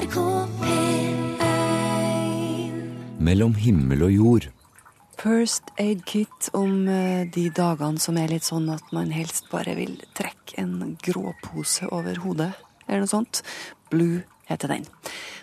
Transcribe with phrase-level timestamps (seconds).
[0.00, 0.20] NRK
[0.62, 1.40] P1
[3.20, 4.46] Mellom himmel og jord.
[5.20, 9.74] First Aid Kit om eh, de dagene som er litt sånn at man helst bare
[9.76, 12.48] vil trekke en gråpose over hodet,
[12.86, 13.42] eller noe sånt.
[13.92, 14.88] Blue heter den.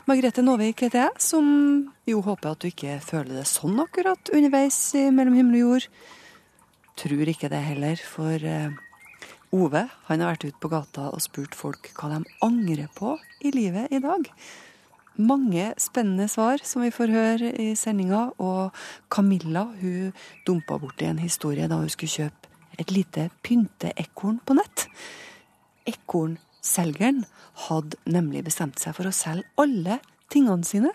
[0.10, 1.46] Margrethe Nåvik heter jeg, som
[2.10, 5.86] jo håper at du ikke føler det sånn akkurat underveis i Mellom himmel og jord.
[6.98, 8.74] Tror ikke det heller, for eh,
[9.58, 13.52] Ove han har vært ute på gata og spurt folk hva de angrer på i
[13.56, 14.28] livet i dag.
[15.18, 18.28] Mange spennende svar som vi får høre i sendinga.
[18.38, 18.76] Og
[19.10, 20.14] Camilla hun
[20.46, 24.86] dumpa borti en historie da hun skulle kjøpe et lite pynteekorn på nett.
[25.90, 27.24] Ekornselgeren
[27.68, 29.98] hadde nemlig bestemt seg for å selge alle
[30.30, 30.94] tingene sine.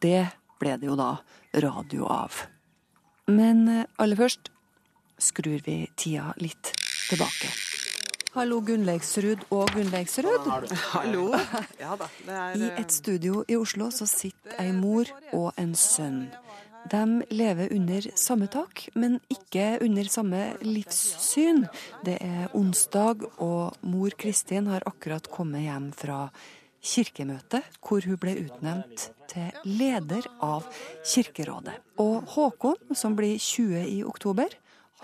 [0.00, 0.24] Det
[0.62, 1.18] ble det jo da
[1.60, 2.46] radio av.
[3.28, 4.48] Men eh, aller først
[5.20, 6.72] skrur vi tida litt
[7.10, 7.73] tilbake.
[8.34, 10.48] Hallo, Gunnleiksrud og Gunnleiksrud.
[10.96, 11.28] Hallo.
[11.78, 12.08] Ja da.
[12.26, 16.24] Det er I et studio i Oslo så sitter ei mor og en sønn.
[16.90, 21.62] De lever under samme tak, men ikke under samme livssyn.
[22.02, 26.26] Det er onsdag, og mor Kristin har akkurat kommet hjem fra
[26.84, 30.66] kirkemøte, hvor hun ble utnevnt til leder av
[31.06, 31.78] Kirkerådet.
[32.02, 34.50] Og Håkon, som blir 20 i oktober,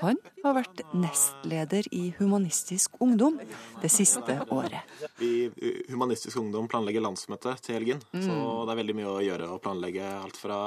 [0.00, 3.38] han har vært nestleder i Humanistisk Ungdom
[3.82, 4.88] det siste året.
[5.20, 5.50] Vi
[5.90, 8.02] Humanistisk Ungdom planlegger landsmøte til helgen.
[8.14, 8.22] Mm.
[8.24, 10.60] Så det er veldig mye å gjøre å planlegge alt fra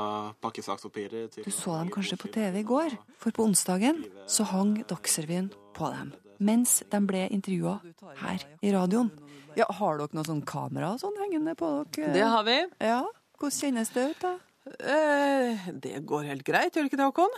[0.44, 4.78] pakkesakspapirer til Du så dem kanskje på TV i går, for på onsdagen så hang
[4.90, 6.14] Dagsrevyen på dem.
[6.44, 7.80] Mens de ble intervjua
[8.22, 9.12] her i radioen.
[9.58, 12.14] Ja, Har dere noe sånn kamera og sånn hengende på dere?
[12.16, 12.58] Det har vi.
[12.82, 13.04] Ja,
[13.38, 14.38] Hvordan kjennes det ut, da?
[14.64, 17.34] Eh, det går helt greit, gjør det ikke det, Håkon?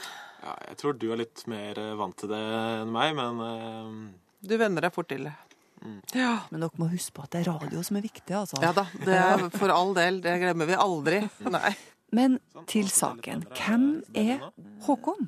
[0.45, 2.41] Ja, jeg tror du er litt mer eh, vant til det
[2.83, 3.97] enn meg, men eh,
[4.45, 5.33] Du venner deg fort til det.
[6.15, 6.35] Ja.
[6.49, 8.57] Men dere må huske på at det er radio som er viktig, altså.
[8.63, 10.21] ja da, det er for all del.
[10.23, 11.19] Det glemmer vi aldri.
[11.57, 11.75] Nei.
[12.15, 12.37] Men
[12.69, 13.43] til saken.
[13.57, 14.45] Hvem er
[14.85, 15.27] Håkon?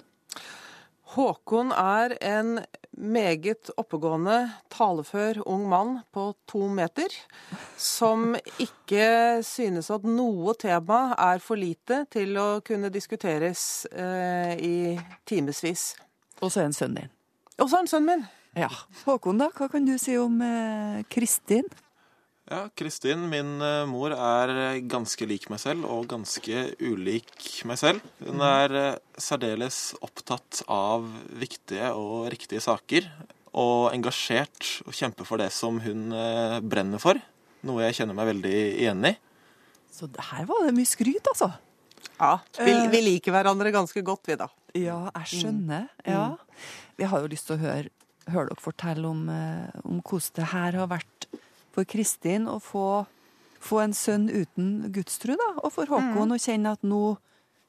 [1.17, 2.59] Håkon er en
[2.97, 4.37] meget oppegående,
[4.73, 7.13] talefør ung mann på to meter,
[7.77, 14.75] som ikke synes at noe tema er for lite til å kunne diskuteres eh, i
[15.29, 15.93] timevis.
[16.41, 17.13] Og så er han sønnen din.
[17.57, 18.27] Og så er han sønnen min.
[18.57, 18.71] Ja.
[19.05, 19.51] Håkon, da?
[19.53, 21.67] Hva kan du si om eh, Kristin?
[22.47, 27.79] Ja, Kristin, min eh, mor, er eh, ganske lik meg selv og ganske ulik meg
[27.81, 28.05] selv.
[28.23, 31.05] Hun er eh, særdeles opptatt av
[31.35, 33.09] viktige og riktige saker.
[33.57, 36.11] Og engasjert og kjemper for det som hun
[36.69, 37.17] brenner for.
[37.65, 38.53] Noe jeg kjenner meg veldig
[38.83, 39.15] igjen i.
[39.89, 41.49] Så her var det mye skryt, altså.
[42.19, 44.51] Ja, vi, vi liker hverandre ganske godt, vi da.
[44.77, 45.87] Ja, jeg skjønner.
[46.05, 46.27] Ja.
[46.99, 47.89] Vi har jo lyst til å høre,
[48.29, 49.25] høre dere fortelle om,
[49.81, 51.29] om hvordan det her har vært
[51.77, 53.05] for Kristin å få,
[53.61, 55.53] få en sønn uten gudstro, da.
[55.61, 57.01] Og for Håkon å kjenne at nå,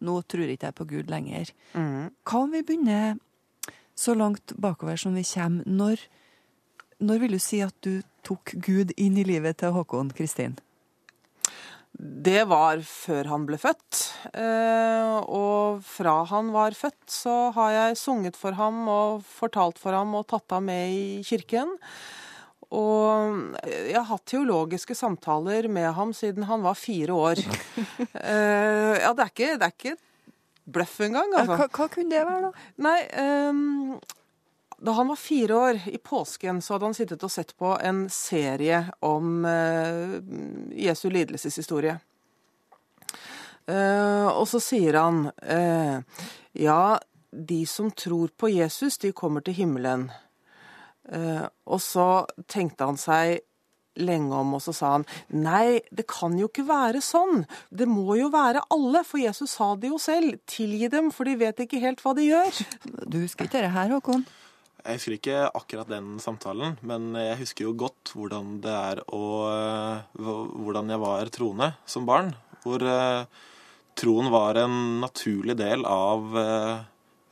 [0.01, 1.53] nå tror ikke jeg på Gud lenger.
[2.25, 3.19] Hva om vi begynner
[3.99, 5.69] så langt bakover som vi kommer?
[5.69, 6.07] Når,
[7.05, 10.57] når vil du si at du tok Gud inn i livet til Håkon Kristin?
[11.99, 14.01] Det var før han ble født.
[14.31, 19.97] Eh, og fra han var født, så har jeg sunget for ham og fortalt for
[19.97, 21.75] ham og tatt ham med i kirken.
[22.75, 27.41] Og jeg har hatt teologiske samtaler med ham siden han var fire år.
[27.41, 29.97] uh, ja, det er ikke, det er ikke
[30.69, 31.57] bløff engang, altså.
[31.57, 32.67] Hva, hva kunne det være, da?
[32.85, 32.99] Nei,
[33.49, 33.97] um,
[34.85, 38.05] da han var fire år, i påsken, så hadde han sittet og sett på en
[38.13, 40.19] serie om uh,
[40.77, 41.97] Jesu lidelseshistorie.
[43.69, 45.99] Uh, og så sier han eh,
[46.57, 46.97] Ja,
[47.31, 50.07] de som tror på Jesus, de kommer til himmelen.
[51.13, 52.09] Eh, og så
[52.51, 53.45] tenkte han seg
[53.99, 57.45] lenge om, og så sa han nei, det kan jo ikke være sånn.
[57.71, 60.39] Det må jo være alle, for Jesus sa det jo selv.
[60.51, 62.61] Tilgi dem, for de vet ikke helt hva de gjør.
[63.07, 64.27] Du husker ikke det her, Håkon?
[64.79, 69.25] Jeg husker ikke akkurat den samtalen, men jeg husker jo godt hvordan det er å
[70.15, 72.31] Hvordan jeg var troende som barn.
[72.63, 73.27] Hvor eh,
[73.99, 76.87] troen var en naturlig del av eh,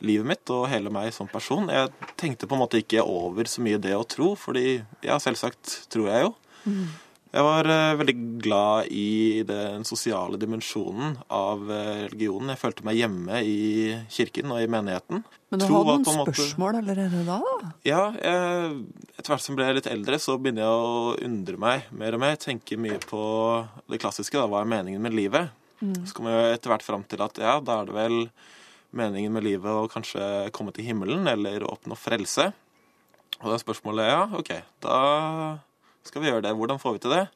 [0.05, 1.71] livet mitt og hele meg som person.
[1.73, 5.87] Jeg tenkte på en måte ikke over så mye det å tro, fordi ja, selvsagt
[5.93, 6.33] tror jeg jo.
[7.37, 12.53] Jeg var uh, veldig glad i den sosiale dimensjonen av eh, religionen.
[12.55, 13.57] Jeg følte meg hjemme i
[14.15, 15.21] kirken og i menigheten.
[15.53, 17.37] Men du har hadde noen måte- spørsmål allerede da?
[17.45, 17.71] da?
[17.85, 18.81] Ja, jeg,
[19.19, 22.25] etter hvert som jeg ble litt eldre, så begynner jeg å undre meg mer og
[22.25, 22.41] mer.
[22.41, 23.21] Tenke mye på
[23.91, 24.49] det klassiske, da.
[24.49, 25.53] Hva er meningen med livet?
[25.83, 28.21] Så kommer jeg etter hvert fram til at ja, da er det vel
[28.97, 32.51] meningen med livet å kanskje komme til himmelen eller oppnå frelse.
[33.43, 34.53] Og da er ja, OK,
[34.85, 34.99] da
[36.07, 36.55] skal vi gjøre det.
[36.57, 37.27] Hvordan får vi til det?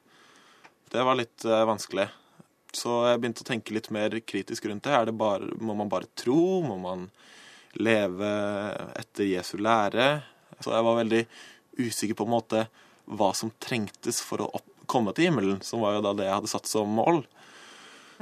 [0.91, 2.07] Det var litt eh, vanskelig.
[2.75, 4.97] Så jeg begynte å tenke litt mer kritisk rundt det.
[5.07, 6.61] Det bare, må man bare tro?
[6.65, 7.09] Må man
[7.79, 8.31] leve
[8.99, 10.07] etter Jesu lære?
[10.59, 11.21] Så jeg var veldig
[11.79, 12.65] usikker på en måte
[13.11, 16.37] hva som trengtes for å opp, komme til himmelen, som var jo da det jeg
[16.37, 17.21] hadde satt som mål.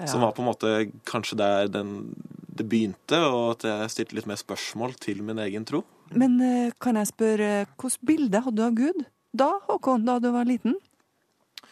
[0.08, 0.74] Som var på en måte
[1.10, 2.14] kanskje der den,
[2.48, 5.84] det begynte, og at jeg stilte litt mer spørsmål til min egen tro.
[6.16, 9.02] Men eh, kan jeg spørre, hvilket bilde hadde du av Gud
[9.32, 10.78] da, Håkon, da du var liten?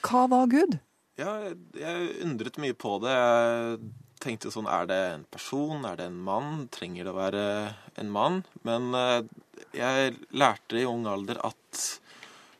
[0.06, 0.78] Hva var Gud?
[1.18, 3.14] Ja, jeg, jeg undret mye på det.
[3.16, 3.80] Jeg
[4.22, 5.86] tenkte sånn Er det en person?
[5.90, 6.68] Er det en mann?
[6.74, 7.46] Trenger det å være
[7.98, 8.44] en mann?
[8.68, 9.24] Men eh,
[9.78, 11.88] jeg lærte i ung alder at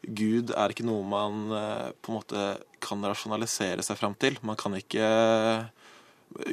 [0.08, 2.48] Gud er ikke noe man eh, på en måte
[2.88, 4.40] kan rasjonalisere seg fram til.
[4.48, 5.08] Man kan ikke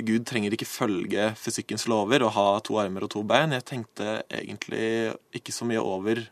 [0.06, 3.54] Gud trenger ikke følge fysikkens lover og ha to armer og to bein.
[3.56, 6.22] Jeg tenkte egentlig ikke så mye over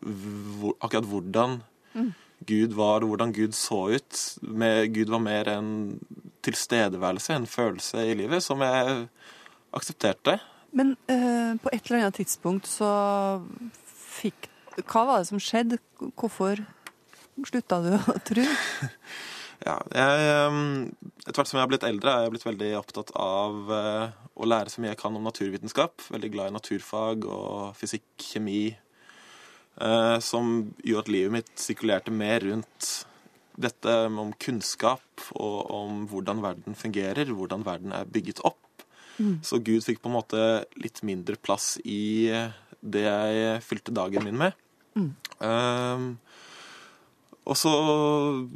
[0.00, 1.58] hvor, akkurat hvordan
[1.94, 2.12] mm.
[2.46, 4.20] Gud var, hvordan Gud så ut.
[4.42, 5.70] Med, Gud var mer en
[6.44, 9.06] tilstedeværelse, en følelse i livet, som jeg
[9.74, 10.38] aksepterte.
[10.74, 12.90] Men eh, på et eller annet tidspunkt så
[14.14, 14.50] fikk
[14.90, 15.78] Hva var det som skjedde?
[16.18, 16.58] Hvorfor
[17.46, 18.46] slutta du å tro?
[19.64, 20.92] Ja, jeg, ehm,
[21.24, 24.48] Etter hvert som jeg har blitt eldre, er jeg blitt veldig opptatt av eh, å
[24.48, 26.04] lære så mye jeg kan om naturvitenskap.
[26.12, 28.74] Veldig glad i naturfag og fysikk, kjemi.
[29.80, 30.52] Eh, som
[30.84, 32.90] gjorde at livet mitt sirkulerte mer rundt
[33.56, 38.60] dette om kunnskap og om hvordan verden fungerer, hvordan verden er bygget opp.
[39.16, 39.38] Mm.
[39.46, 40.44] Så Gud fikk på en måte
[40.76, 42.28] litt mindre plass i
[42.84, 44.58] det jeg fylte dagen min med.
[44.94, 45.10] Mm.
[45.40, 46.08] Um,
[47.44, 47.70] og så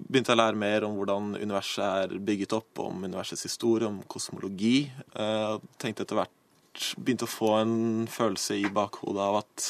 [0.08, 4.00] begynte jeg å lære mer om hvordan universet er bygget opp, om universets historie, om
[4.08, 4.88] kosmologi.
[4.88, 6.35] Jeg tenkte etter hvert
[6.79, 9.64] Begynte å få en følelse i bakhodet av at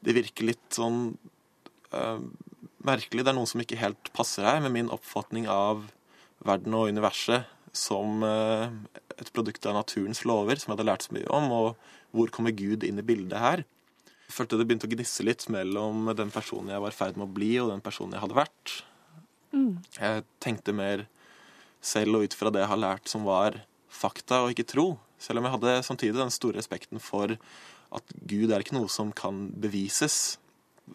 [0.00, 1.10] det virker litt sånn
[1.92, 2.20] uh,
[2.88, 3.20] merkelig.
[3.20, 5.82] Det er noe som ikke helt passer her med min oppfatning av
[6.46, 7.44] verden og universet
[7.76, 8.70] som uh,
[9.18, 11.52] et produkt av naturens lover, som jeg hadde lært så mye om.
[11.52, 13.66] Og hvor kommer Gud inn i bildet her?
[14.28, 17.34] Følte det begynte å gnisse litt mellom den personen jeg var i ferd med å
[17.38, 18.74] bli, og den personen jeg hadde vært.
[19.56, 19.78] Mm.
[19.96, 21.06] Jeg tenkte mer
[21.80, 24.88] selv og ut fra det jeg har lært som var fakta og ikke tro.
[25.18, 27.34] Selv om jeg hadde samtidig den store respekten for
[27.94, 30.36] at Gud er ikke noe som kan bevises.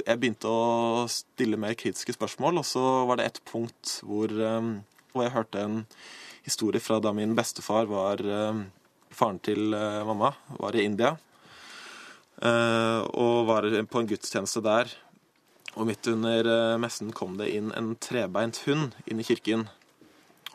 [0.06, 4.78] Jeg begynte å stille mer kritiske spørsmål, og så var det et punkt hvor, um,
[5.14, 5.84] hvor jeg hørte en
[6.46, 8.66] historie fra da min bestefar var um,
[9.14, 11.12] Faren til uh, mamma var i India.
[12.44, 14.92] Eh, og var på en gudstjeneste der.
[15.78, 19.70] Og midt under eh, messen kom det inn en trebeint hund inn i kirken.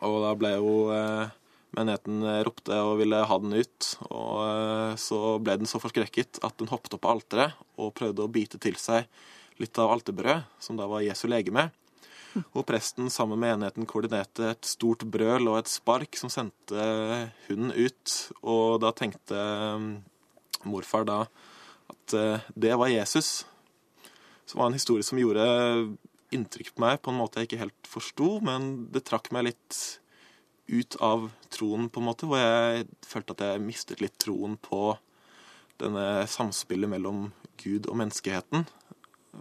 [0.04, 1.32] Og da ble jo eh,
[1.78, 3.90] menigheten ropte og ville ha den ut.
[4.12, 8.32] Og så ble den så forskrekket at den hoppet opp på alteret og prøvde å
[8.32, 9.08] bite til seg
[9.58, 11.70] litt av alterbrød, som da var Jesu legeme.
[12.52, 16.84] Og presten sammen med menigheten koordinerte et stort brøl og et spark som sendte
[17.48, 18.16] hunden ut.
[18.44, 19.40] Og da tenkte
[20.68, 21.22] morfar da
[22.16, 23.46] eh, det var Jesus.
[24.48, 25.44] Som var en historie som gjorde
[26.34, 29.78] inntrykk på meg på en måte jeg ikke helt forsto, men det trakk meg litt
[30.68, 34.92] ut av troen, på en måte, hvor jeg følte at jeg mistet litt troen på
[35.80, 38.66] denne samspillet mellom Gud og menneskeheten.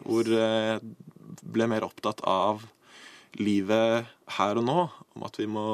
[0.06, 0.80] Hvor jeg
[1.44, 2.64] ble mer opptatt av
[3.38, 4.80] livet her og nå,
[5.18, 5.68] om at vi må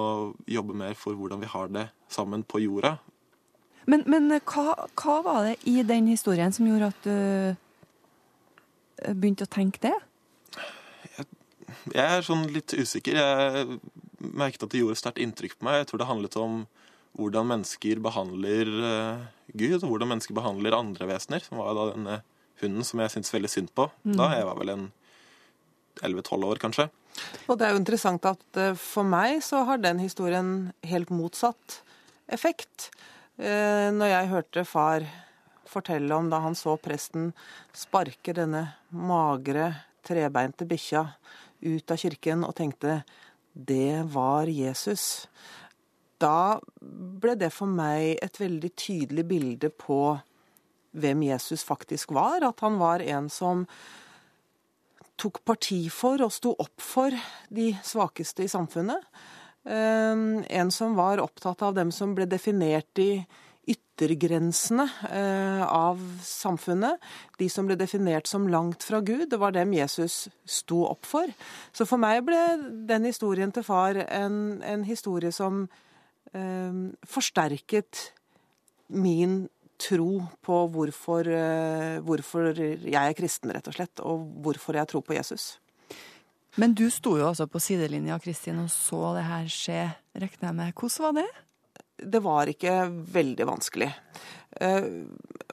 [0.49, 2.97] jobbe mer for hvordan vi har det sammen på jorda,
[3.89, 7.17] men, men hva, hva, var det i den historien som gjorde at du
[9.17, 9.93] begynte å tenke det?
[11.17, 11.25] Jeg,
[11.91, 13.17] jeg er sånn litt usikker.
[13.19, 13.79] Jeg
[14.23, 15.81] merket at det gjorde sterkt inntrykk på meg.
[15.81, 16.63] Jeg tror det handlet om
[17.19, 21.43] hvordan mennesker behandler uh, Gud, og hvordan mennesker behandler andre vesener.
[21.45, 22.19] Som var da denne
[22.63, 24.15] hunden som jeg syntes veldig synd på mm.
[24.17, 24.31] da.
[24.37, 24.91] Jeg var vel en
[26.01, 26.89] 11-12 år, kanskje.
[27.45, 31.83] Og det er jo interessant at for meg så har den historien helt motsatt
[32.33, 32.89] effekt.
[33.41, 35.05] Eh, når jeg hørte far
[35.65, 37.31] fortelle om da han så presten
[37.73, 39.71] sparke denne magre,
[40.05, 41.07] trebeinte bikkja
[41.63, 43.01] ut av kirken og tenkte
[43.53, 45.25] det var Jesus.
[46.21, 50.17] Da ble det for meg et veldig tydelig bilde på
[50.93, 52.45] hvem Jesus faktisk var.
[52.45, 53.65] At han var en som
[55.17, 57.13] tok parti for og sto opp for
[57.53, 59.01] de svakeste i samfunnet.
[59.63, 63.25] Ehm, en som var opptatt av dem som ble definert i
[63.63, 66.99] yttergrensene eh, av samfunnet.
[67.39, 69.29] De som ble definert som langt fra Gud.
[69.31, 71.31] Det var dem Jesus sto opp for.
[71.71, 72.41] Så for meg ble
[72.89, 75.63] den historien til far en, en historie som
[76.35, 78.09] eh, forsterket
[78.93, 79.45] min
[79.79, 85.07] tro på hvorfor, eh, hvorfor jeg er kristen, rett og slett, og hvorfor jeg tror
[85.07, 85.53] på Jesus.
[86.61, 89.81] Men du sto jo altså på sidelinja, Kristin, og så det her skje,
[90.21, 90.75] regner jeg med.
[90.77, 91.29] Hvordan var det?
[92.13, 92.77] Det var ikke
[93.15, 93.89] veldig vanskelig.
[94.61, 94.87] Eh,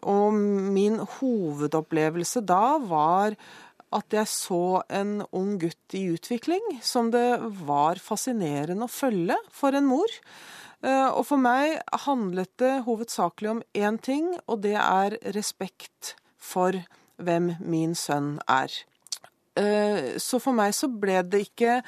[0.03, 3.37] og min hovedopplevelse da var
[3.91, 9.75] at jeg så en ung gutt i utvikling som det var fascinerende å følge for
[9.75, 10.19] en mor.
[10.85, 16.77] Eh, og for meg handlet det hovedsakelig om én ting, og det er respekt for
[17.21, 18.73] hvem min sønn er.
[19.59, 21.81] Eh, så for meg så ble det ikke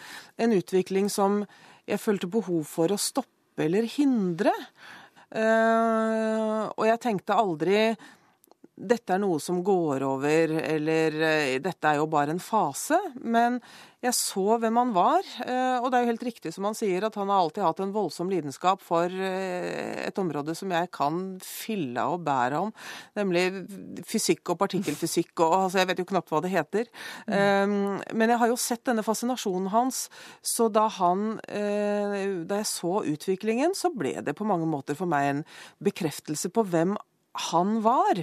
[0.42, 1.42] en utvikling som
[1.88, 4.52] jeg følte behov for å stoppe eller hindre.
[5.32, 7.78] Eh, og jeg tenkte aldri
[8.72, 12.96] dette er noe som går over, eller eh, dette er jo bare en fase.
[13.20, 13.58] Men
[14.02, 17.04] jeg så hvem han var, eh, og det er jo helt riktig som han sier,
[17.04, 21.20] at han har alltid hatt en voldsom lidenskap for eh, et område som jeg kan
[21.44, 22.72] fylle og bære om,
[23.20, 23.44] nemlig
[24.08, 26.88] fysikk og partikkelfysikk og altså Jeg vet jo knapt hva det heter.
[27.26, 28.00] Mm.
[28.16, 30.04] Men jeg har jo sett denne fascinasjonen hans,
[30.44, 35.28] så da han Da jeg så utviklingen, så ble det på mange måter for meg
[35.28, 35.42] en
[35.82, 36.94] bekreftelse på hvem
[37.50, 38.22] han var.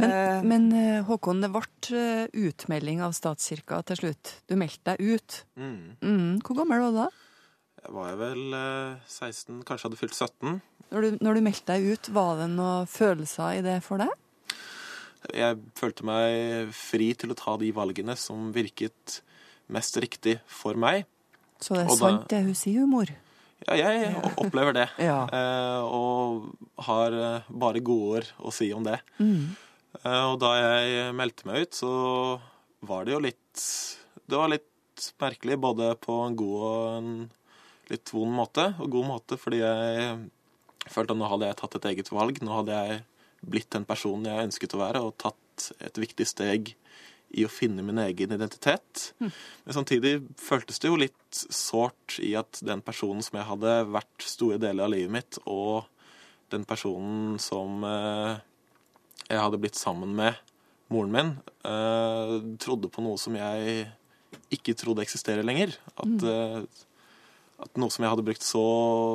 [0.00, 4.32] Men, eh, men, eh, Håkon, det ble eh, utmelding av statskirka til slutt.
[4.48, 5.42] Du meldte deg ut.
[5.60, 5.96] Mm.
[6.00, 6.32] Mm.
[6.46, 7.08] Hvor gammel var du da?
[7.80, 8.42] Jeg var vel
[9.08, 10.60] 16, kanskje hadde fylt 17.
[10.90, 14.12] Når du, når du meldte deg ut, var det noen følelser i det for deg?
[15.36, 19.20] Jeg følte meg fri til å ta de valgene som virket
[19.72, 21.06] mest riktig for meg.
[21.60, 23.10] Så det er og sant da, det hun sier, mor?
[23.66, 24.86] Ja, jeg opplever det.
[25.08, 25.18] ja.
[25.84, 26.52] og
[26.86, 27.16] har
[27.48, 28.98] bare gode ord å si om det.
[29.20, 29.50] Mm.
[29.98, 31.92] Eh, og da jeg meldte meg ut, så
[32.86, 33.64] var det jo litt
[34.30, 34.66] Det var litt
[35.20, 37.12] merkelig, både på en god og en
[37.90, 38.70] litt vond måte.
[38.78, 40.10] Og god måte fordi jeg
[40.90, 42.42] følte at nå hadde jeg tatt et eget valg.
[42.44, 43.00] Nå hadde jeg
[43.40, 46.74] blitt den personen jeg ønsket å være, og tatt et viktig steg
[47.30, 49.10] i å finne min egen identitet.
[49.22, 49.30] Mm.
[49.64, 54.26] Men samtidig føltes det jo litt sårt i at den personen som jeg hadde vært
[54.26, 55.86] store deler av livet mitt, og
[56.50, 58.40] den personen som eh,
[59.28, 60.38] jeg hadde blitt sammen med
[60.90, 61.28] moren min,
[61.62, 63.84] uh, trodde på noe som jeg
[64.50, 65.76] ikke trodde eksisterer lenger.
[65.94, 66.64] At, uh,
[67.62, 68.64] at noe som jeg hadde brukt så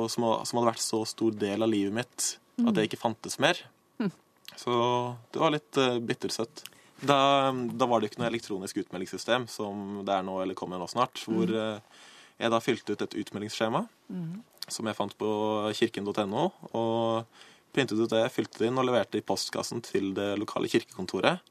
[0.08, 2.28] som, som, hadde vært så stor del av livet mitt,
[2.62, 3.60] at det ikke fantes mer.
[4.56, 4.72] Så
[5.34, 5.76] det var litt
[6.08, 6.62] bittersøtt.
[7.00, 10.86] Da, da, var det ikke noe elektronisk utmeldingssystem som det er nå, eller kommer nå
[10.88, 11.98] snart, hvor mm.
[12.40, 14.30] jeg da fylte ut et utmeldingsskjema mm.
[14.64, 15.28] som jeg fant på
[15.76, 16.46] kirken.no.
[16.72, 17.42] og
[17.76, 21.44] printet ut det, fylte det inn og leverte i postkassen til det lokale kirkekontoret.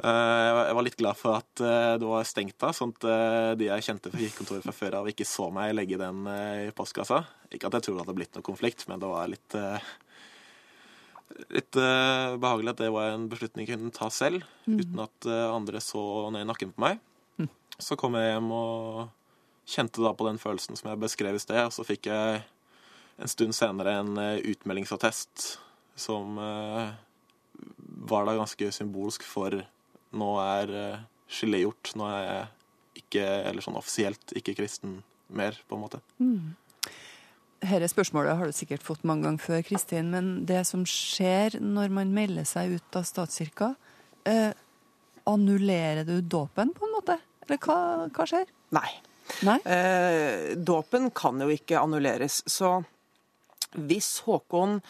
[0.00, 3.50] Eh, jeg var litt glad for at eh, det var stengt da, sånn at eh,
[3.60, 7.20] de jeg kjente fra kirkekontoret fra før av, ikke så meg legge den i postkassa.
[7.52, 9.58] Ikke at jeg tror det hadde blitt noe konflikt, men det var litt,
[11.52, 14.78] litt behagelig at det var en beslutning jeg kunne ta selv, mm.
[14.80, 16.02] uten at andre så
[16.34, 17.00] ned i nakken på meg.
[17.40, 17.48] Mm.
[17.78, 19.02] Så kom jeg hjem og
[19.72, 22.42] kjente da på den følelsen som jeg beskrev i sted, og så fikk jeg
[23.22, 25.46] en stund senere en uh, utmeldingsattest
[26.00, 26.38] som
[28.08, 29.58] var da ganske symbolsk for
[30.16, 30.70] nå er
[31.32, 31.92] skillet gjort.
[31.98, 35.00] Nå er jeg ikke, eller sånn offisielt, ikke kristen
[35.32, 36.00] mer, på en måte.
[36.20, 36.52] Mm.
[37.62, 41.92] Dette spørsmålet har du sikkert fått mange ganger før, Kristin, men det som skjer når
[41.94, 43.72] man melder seg ut av statskirka,
[44.26, 44.50] eh,
[45.30, 47.18] annullerer du dåpen på en måte?
[47.46, 48.50] Eller hva, hva skjer?
[48.74, 48.88] Nei.
[49.46, 49.60] Nei?
[49.62, 52.42] Eh, dåpen kan jo ikke annulleres.
[52.50, 52.80] Så
[53.78, 54.80] hvis Håkon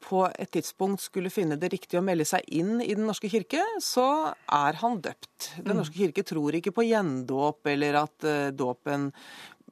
[0.00, 3.60] på et tidspunkt skulle finne det riktig å melde seg inn i Den norske kirke,
[3.84, 5.50] så er han døpt.
[5.60, 9.10] Den norske kirke tror ikke på gjendåp eller at uh, dåpen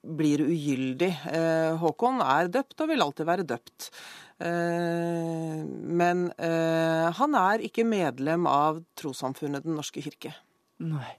[0.02, 1.12] blir ugyldig.
[1.28, 3.90] Uh, Håkon er døpt og vil alltid være døpt.
[4.38, 5.64] Uh,
[5.99, 10.31] men han er ikke medlem av trossamfunnet Den norske kirke.
[10.78, 11.17] Nei.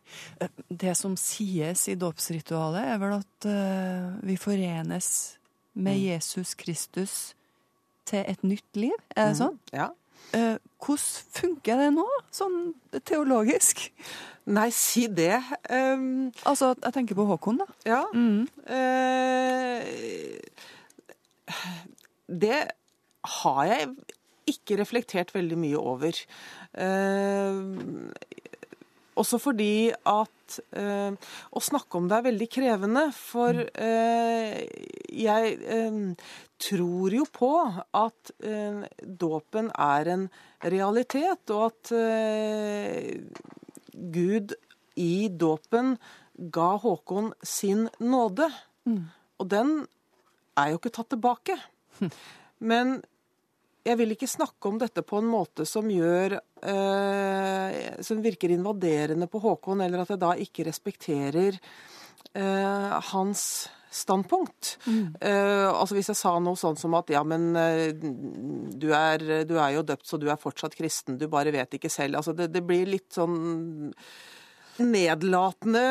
[0.71, 3.47] Det som sies i dåpsritualet, er vel at
[4.23, 5.09] vi forenes
[5.75, 6.05] med mm.
[6.05, 7.17] Jesus Kristus
[8.07, 8.95] til et nytt liv.
[9.15, 9.41] Er det mm.
[9.41, 9.59] sånn?
[9.75, 9.89] Ja.
[10.35, 12.57] Eh, hvordan funker det nå, sånn
[13.07, 13.87] teologisk?
[14.49, 15.37] Nei, si det.
[15.69, 17.67] Um, altså, jeg tenker på Håkon, da.
[17.85, 18.03] Ja.
[18.13, 18.47] Mm.
[18.65, 19.81] Uh,
[22.45, 22.61] det
[23.39, 23.89] har jeg
[24.49, 26.17] ikke reflektert veldig mye over.
[26.73, 28.09] Uh,
[29.19, 31.11] også fordi at uh,
[31.53, 33.03] å snakke om det er veldig krevende.
[33.13, 34.55] For eh,
[35.19, 35.99] jeg eh,
[36.61, 37.51] tror jo på
[37.99, 38.31] at
[39.03, 40.25] dåpen er en
[40.63, 41.91] realitet, og at
[43.99, 44.55] Gud
[44.99, 45.97] i dåpen
[46.33, 48.49] ga Håkon sin nåde.
[48.87, 49.05] Mm.
[49.39, 49.73] Og den
[50.59, 51.55] er jo ikke tatt tilbake.
[52.71, 52.99] Men
[53.87, 59.29] jeg vil ikke snakke om dette på en måte som gjør eh, Som virker invaderende
[59.31, 61.57] på Håkon, eller at jeg da ikke respekterer
[62.35, 64.75] eh, hans standpunkt.
[64.85, 65.15] Mm.
[65.23, 69.55] Uh, altså Hvis jeg sa noe sånn som at ja, men eh, du er, du
[69.57, 72.19] er, jo døpt, så du er fortsatt kristen, du bare vet ikke selv.
[72.21, 74.03] Altså det, det blir litt sånn
[74.79, 75.85] nedlatende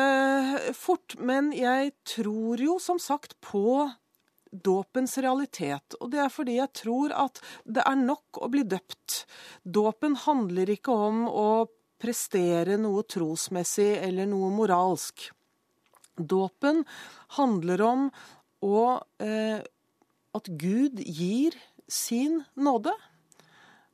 [0.77, 1.17] fort.
[1.19, 3.89] Men jeg tror jo som sagt på
[4.49, 5.97] dåpens realitet.
[5.99, 9.23] Og det er fordi jeg tror at det er nok å bli døpt.
[9.63, 11.49] Dåpen handler ikke om å
[11.99, 15.29] prestere noe trosmessig eller noe moralsk.
[16.19, 16.83] Dåpen
[17.39, 18.07] handler om
[18.65, 19.61] å, eh,
[20.35, 21.55] at Gud gir
[21.87, 22.93] sin nåde.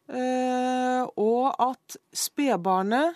[0.10, 3.16] Eh, og at spedbarnet,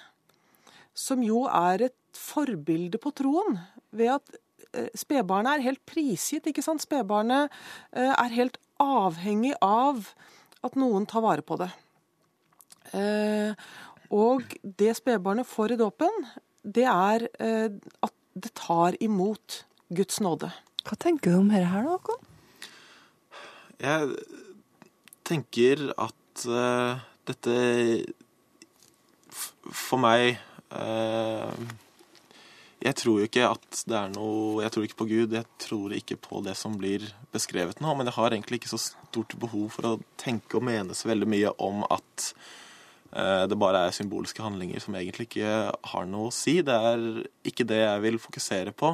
[0.94, 3.60] som jo er et forbilde på troen,
[3.92, 4.40] ved at
[4.78, 6.84] Eh, spedbarnet er helt prisgitt, ikke sant?
[6.84, 7.50] Spedbarnet
[7.92, 10.12] eh, er helt avhengig av
[10.66, 11.70] at noen tar vare på det.
[12.98, 13.54] Eh,
[14.14, 16.24] og det spedbarnet får i dåpen,
[16.66, 20.52] det er at det tar imot Guds nåde.
[20.86, 22.26] Hva tenker du om dette her, da, Håkon?
[23.80, 24.16] Jeg
[25.28, 27.56] tenker at uh, dette
[29.30, 30.40] for meg
[30.74, 31.54] uh,
[32.80, 35.34] jeg tror jo ikke at det er noe Jeg tror ikke på Gud.
[35.36, 37.04] Jeg tror ikke på det som blir
[37.34, 37.92] beskrevet nå.
[37.92, 41.28] Men jeg har egentlig ikke så stort behov for å tenke og mene så veldig
[41.28, 42.30] mye om at
[43.10, 45.54] det bare er symbolske handlinger som egentlig ikke
[45.92, 46.60] har noe å si.
[46.66, 47.06] Det er
[47.48, 48.94] ikke det jeg vil fokusere på.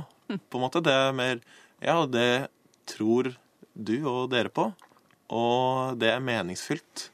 [0.50, 0.84] på en måte.
[0.84, 1.42] Det er mer
[1.84, 2.48] Ja, det
[2.88, 3.34] tror
[3.76, 4.70] du og dere på.
[5.36, 7.10] Og det er meningsfylt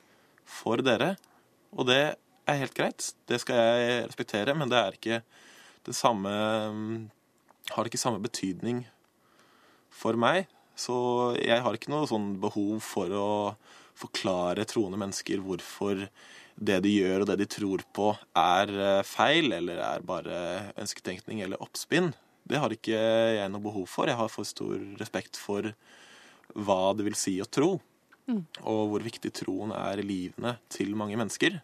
[0.46, 1.16] for dere.
[1.72, 2.02] Og det
[2.46, 3.12] er helt greit.
[3.28, 5.22] Det skal jeg respektere, men det er ikke
[5.88, 6.32] det samme
[6.76, 7.10] mm,
[7.72, 8.84] Har ikke samme betydning
[9.90, 10.50] for meg.
[10.76, 10.96] Så
[11.38, 13.30] jeg har ikke noe sånn behov for å
[14.02, 16.08] forklare troende mennesker hvorfor
[16.62, 20.42] det de gjør og det de tror på, er eh, feil, eller er bare
[20.80, 22.12] ønsketenkning eller oppspinn.
[22.48, 24.10] Det har ikke jeg noe behov for.
[24.10, 25.72] Jeg har for stor respekt for
[26.54, 27.76] hva det vil si å tro.
[28.30, 28.44] Mm.
[28.70, 31.60] Og hvor viktig troen er i livene til mange mennesker.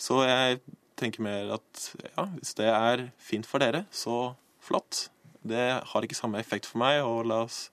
[0.00, 0.62] Så jeg
[0.98, 5.08] tenker mer at ja, hvis det er fint for dere, så flott.
[5.42, 7.66] Det har ikke samme effekt for meg, og la oss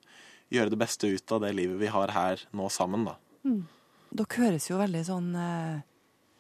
[0.49, 3.15] gjøre det beste ut av det livet vi har her nå sammen, da.
[3.45, 3.61] Mm.
[4.09, 5.83] Dere høres jo veldig sånn eh,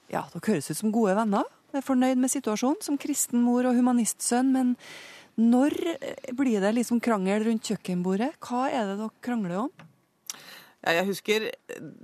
[0.09, 1.45] Ja, dere høres ut som gode venner.
[1.69, 4.73] Jeg er fornøyd med situasjonen som kristen mor og humanistsønn, men
[5.39, 5.75] når
[6.35, 8.33] blir det liksom krangel rundt kjøkkenbordet?
[8.43, 9.87] Hva er det dere krangler om?
[10.79, 11.45] Ja, jeg husker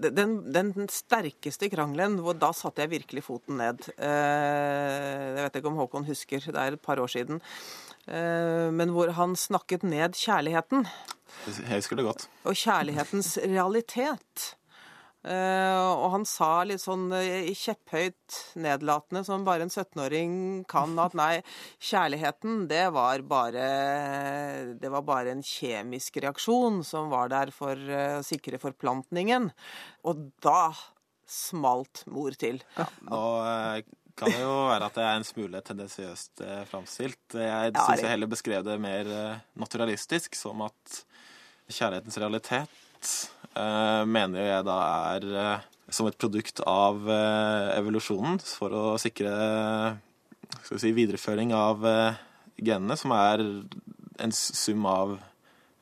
[0.04, 3.88] den, den, sterkeste krangelen, hvor da satte jeg virkelig foten ned.
[3.96, 7.40] Eh, jeg vet ikke om Håkon husker, det er et par år siden.
[8.06, 10.84] Eh, men hvor han snakket ned kjærligheten.
[11.48, 12.28] Jeg husker det godt.
[12.44, 14.52] Og kjærlighetens realitet.
[15.26, 20.36] Uh, og han sa litt sånn uh, kjepphøyt nedlatende, som bare en 17-åring
[20.70, 21.40] kan, at nei,
[21.82, 23.66] kjærligheten, det var bare
[24.78, 29.50] Det var bare en kjemisk reaksjon som var der for uh, å sikre forplantningen.
[30.06, 30.70] Og da
[31.26, 32.62] smalt mor til.
[32.78, 33.22] Ja, nå
[34.16, 37.34] kan det jo være at det er en smule tendensiøst framstilt.
[37.34, 39.10] Jeg syns jeg heller beskrev det mer
[39.58, 41.02] naturalistisk, som at
[41.66, 42.84] kjærlighetens realitet
[43.56, 44.78] Eh, mener jeg da
[45.16, 49.32] er eh, som et produkt av eh, evolusjonen for å sikre
[50.68, 51.86] si, videreføring av
[52.60, 53.44] genene, som er
[54.24, 55.16] en sum av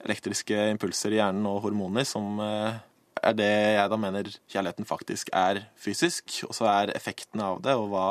[0.03, 5.61] elektriske impulser i hjernen og hormoner, som er det jeg da mener kjærligheten faktisk er
[5.79, 6.41] fysisk.
[6.49, 8.07] Og så er effekten av det, og hva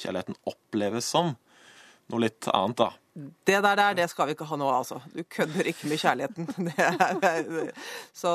[0.00, 1.34] kjærligheten oppleves som,
[2.08, 2.90] noe litt annet, da.
[3.14, 4.98] Det der, der, det skal vi ikke ha nå, altså.
[5.14, 6.48] Du kødder ikke med kjærligheten.
[7.30, 7.70] Er,
[8.10, 8.34] så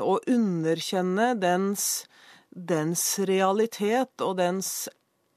[0.00, 2.06] å underkjenne dens,
[2.48, 4.88] dens realitet og dens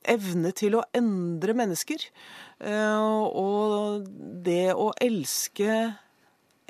[0.08, 2.08] evne til å endre mennesker,
[2.63, 4.08] eh, og
[4.47, 5.67] det å elske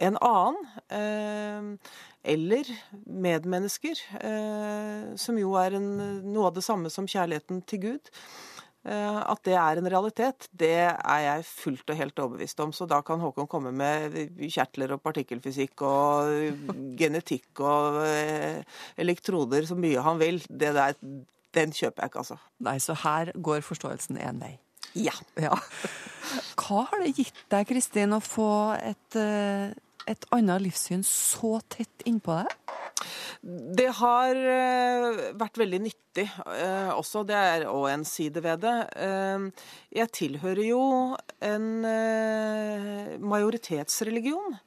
[0.02, 0.58] en annen,
[0.90, 1.94] eh,
[2.34, 2.74] eller
[3.06, 5.90] medmennesker, eh, som jo er en,
[6.26, 8.57] noe av det samme som kjærligheten til Gud, Eh,
[8.88, 12.72] at det er en realitet, det er jeg fullt og helt overbevist om.
[12.72, 16.62] Så da kan Håkon komme med kjertler og partikkelfysikk og
[17.00, 18.62] genetikk og eh,
[19.00, 20.40] elektroder så mye han vil.
[20.48, 20.96] Det der,
[21.58, 22.40] den kjøper jeg ikke, altså.
[22.64, 24.54] Nei, så her går forståelsen én vei.
[24.98, 25.14] Ja.
[25.42, 25.58] ja.
[26.58, 29.76] Hva har det gitt deg, Kristin, å få et, eh,
[30.08, 32.76] et annet livssyn så tett innpå deg?
[33.78, 37.24] Det har eh, vært veldig nyttig eh, også.
[37.28, 38.76] Det er òg en side ved det.
[38.98, 39.68] Eh,
[40.00, 40.82] jeg tilhører jo
[41.46, 41.70] en
[43.36, 44.58] majoritetsreligion.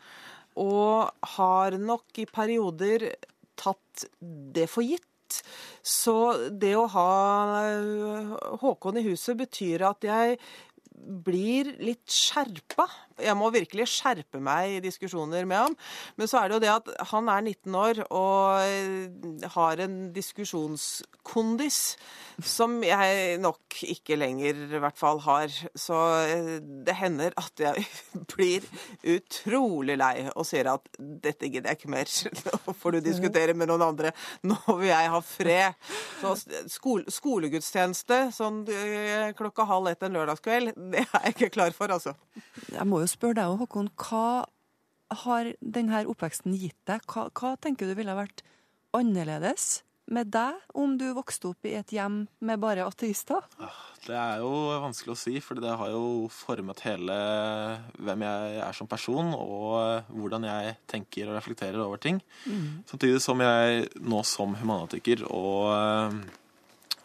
[0.60, 3.10] Og har nok i perioder
[3.58, 5.06] tatt det for gitt.
[5.86, 6.14] Så
[6.50, 7.10] det å ha
[8.60, 10.40] Håkon i huset betyr at jeg
[11.00, 12.86] blir litt skjerpa.
[13.24, 15.76] Jeg må virkelig skjerpe meg i diskusjoner med ham.
[16.16, 21.80] Men så er det jo det at han er 19 år og har en diskusjonskondis
[22.46, 25.52] som jeg nok ikke lenger i hvert fall har.
[25.78, 27.84] Så eh, det hender at jeg
[28.32, 28.66] blir
[29.16, 32.14] utrolig lei og sier at dette gidder jeg ikke mer.
[32.66, 34.14] Nå får du diskutere med noen andre.
[34.46, 35.90] Nå vil jeg ha fred.
[36.20, 36.34] Så
[36.70, 41.92] skole, skolegudstjeneste sånn eh, klokka halv ett en lørdagskveld, det er jeg ikke klar for,
[41.92, 42.14] altså.
[42.70, 43.92] Jeg må jo spørre deg Håkon.
[43.98, 44.46] Hva
[45.26, 47.04] har denne oppveksten gitt deg?
[47.10, 48.44] Hva, hva tenker du ville vært
[48.96, 53.46] annerledes med deg om du vokste opp i et hjem med bare ateister?
[54.02, 54.50] Det er jo
[54.82, 57.16] vanskelig å si, for det har jo formet hele
[58.00, 62.20] hvem jeg er som person, og hvordan jeg tenker og reflekterer over ting.
[62.46, 62.82] Mm.
[62.90, 65.70] Samtidig som jeg nå som humanatiker og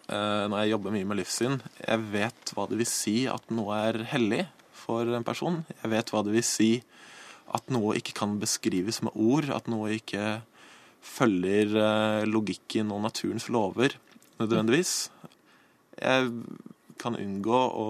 [0.10, 3.82] eh, når jeg jobber mye med livssyn, jeg vet hva det vil si at noe
[3.86, 4.46] er hellig
[4.86, 5.64] for en person.
[5.82, 6.72] Jeg vet hva det vil si
[7.56, 10.40] at noe ikke kan beskrives med ord, at noe ikke
[11.06, 13.98] følger eh, logikken og naturens lover
[14.40, 14.96] nødvendigvis.
[16.00, 16.32] Jeg
[17.02, 17.90] kan unngå å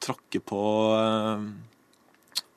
[0.00, 0.62] tråkke på
[0.96, 1.44] eh,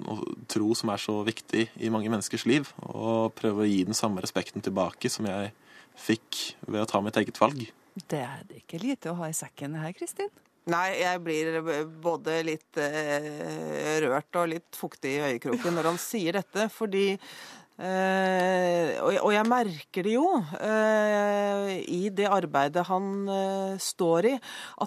[0.03, 3.97] noe tro som er så viktig i mange menneskers liv, og prøve å gi den
[3.97, 5.51] samme respekten tilbake som jeg
[5.99, 7.67] fikk ved å ta mitt eget valg.
[8.09, 10.31] Det er ikke lite å ha i sekken her, Kristin?
[10.71, 11.57] Nei, jeg blir
[12.03, 18.93] både litt eh, rørt og litt fuktig i øyekroken når han sier dette, fordi eh,
[19.03, 24.37] og, og, jeg merker det jo eh, i det arbeidet han eh, står i,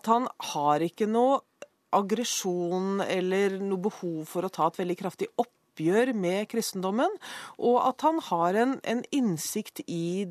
[0.01, 1.43] at han har ikke noe
[1.97, 7.12] aggresjon eller noe behov for å ta et veldig kraftig opp oppgjør med kristendommen,
[7.61, 10.25] og at han har en, en innsikt i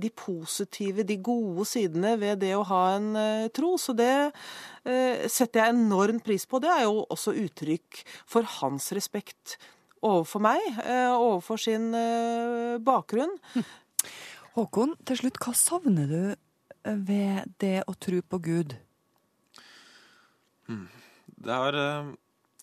[0.00, 3.74] de positive, de gode sidene ved det å ha en uh, tro.
[3.80, 6.60] Så det uh, setter jeg enormt pris på.
[6.62, 9.58] Det er jo også uttrykk for hans respekt
[10.06, 11.90] overfor meg, uh, overfor sin
[12.84, 13.34] bakgrunn.
[14.56, 16.20] Håkon, til slutt, hva savner du
[17.06, 18.76] ved det å tro på Gud?
[20.66, 20.86] Hmm.
[21.36, 21.76] Det er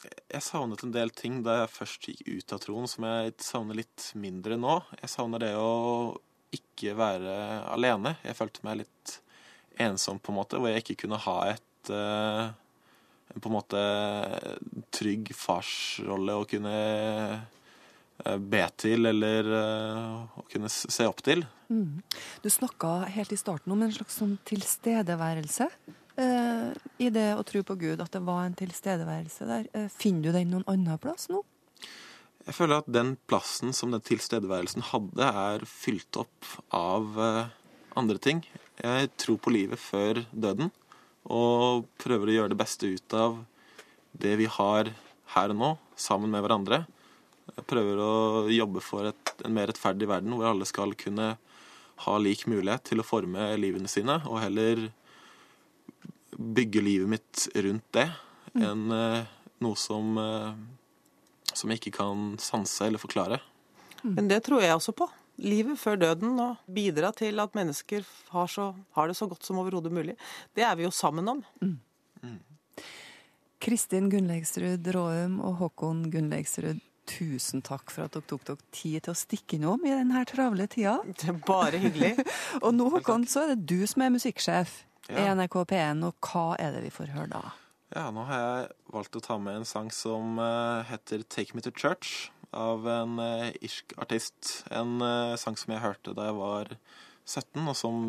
[0.03, 3.79] jeg savnet en del ting da jeg først gikk ut av troen, som jeg savner
[3.79, 4.79] litt mindre nå.
[4.99, 5.69] Jeg savner det å
[6.57, 7.35] ikke være
[7.73, 8.15] alene.
[8.23, 9.17] Jeg følte meg litt
[9.81, 11.93] ensom, på en måte, hvor jeg ikke kunne ha et
[13.33, 13.81] en på en måte
[14.93, 16.75] trygg farsrolle å kunne
[17.33, 21.45] uh, be til eller uh, å kunne se opp til.
[21.73, 22.01] Mm.
[22.43, 25.69] Du snakka helt i starten om en slags sånn tilstedeværelse
[26.21, 26.69] eh,
[27.01, 29.69] i det å tro på Gud, at det var en tilstedeværelse der.
[29.73, 31.41] Eh, finner du den noen annen plass nå?
[32.43, 37.53] Jeg føler at den plassen som den tilstedeværelsen hadde, er fylt opp av eh,
[37.99, 38.43] andre ting.
[38.81, 40.73] Jeg tror på livet før døden,
[41.23, 43.39] og prøver å gjøre det beste ut av
[44.11, 44.91] det vi har
[45.33, 46.83] her og nå, sammen med hverandre.
[47.53, 48.13] Jeg prøver å
[48.51, 51.35] jobbe for et, en mer rettferdig verden, hvor alle skal kunne
[52.03, 54.89] ha lik mulighet til å forme livene sine, og heller
[56.33, 58.07] bygge livet mitt rundt det
[58.55, 58.63] mm.
[58.65, 60.55] enn uh, noe som, uh,
[61.57, 63.39] som jeg ikke kan sanse eller forklare.
[64.03, 64.15] Mm.
[64.15, 65.07] Men det tror jeg også på.
[65.41, 69.57] Livet før døden og bidra til at mennesker har, så, har det så godt som
[69.61, 70.17] overhodet mulig.
[70.53, 71.43] Det er vi jo sammen om.
[71.61, 71.77] Mm.
[72.21, 72.41] mm.
[73.63, 79.13] Kristin Gunnleiksrud Råum og Håkon Gunnleiksrud, tusen takk for at dere tok dere tid til
[79.13, 80.97] å stikke innom i denne travle tida.
[81.19, 82.17] Det er bare hyggelig.
[82.63, 85.31] og nå, Håkon, så er det du som er musikksjef ja.
[85.31, 87.43] NRK P1, og hva er det vi får høre da?
[87.93, 91.61] Ja, nå har jeg valgt å ta med en sang som uh, heter 'Take Me
[91.61, 94.63] To Church' av en uh, irsk artist.
[94.73, 96.71] En uh, sang som jeg hørte da jeg var
[97.29, 97.99] 17, og som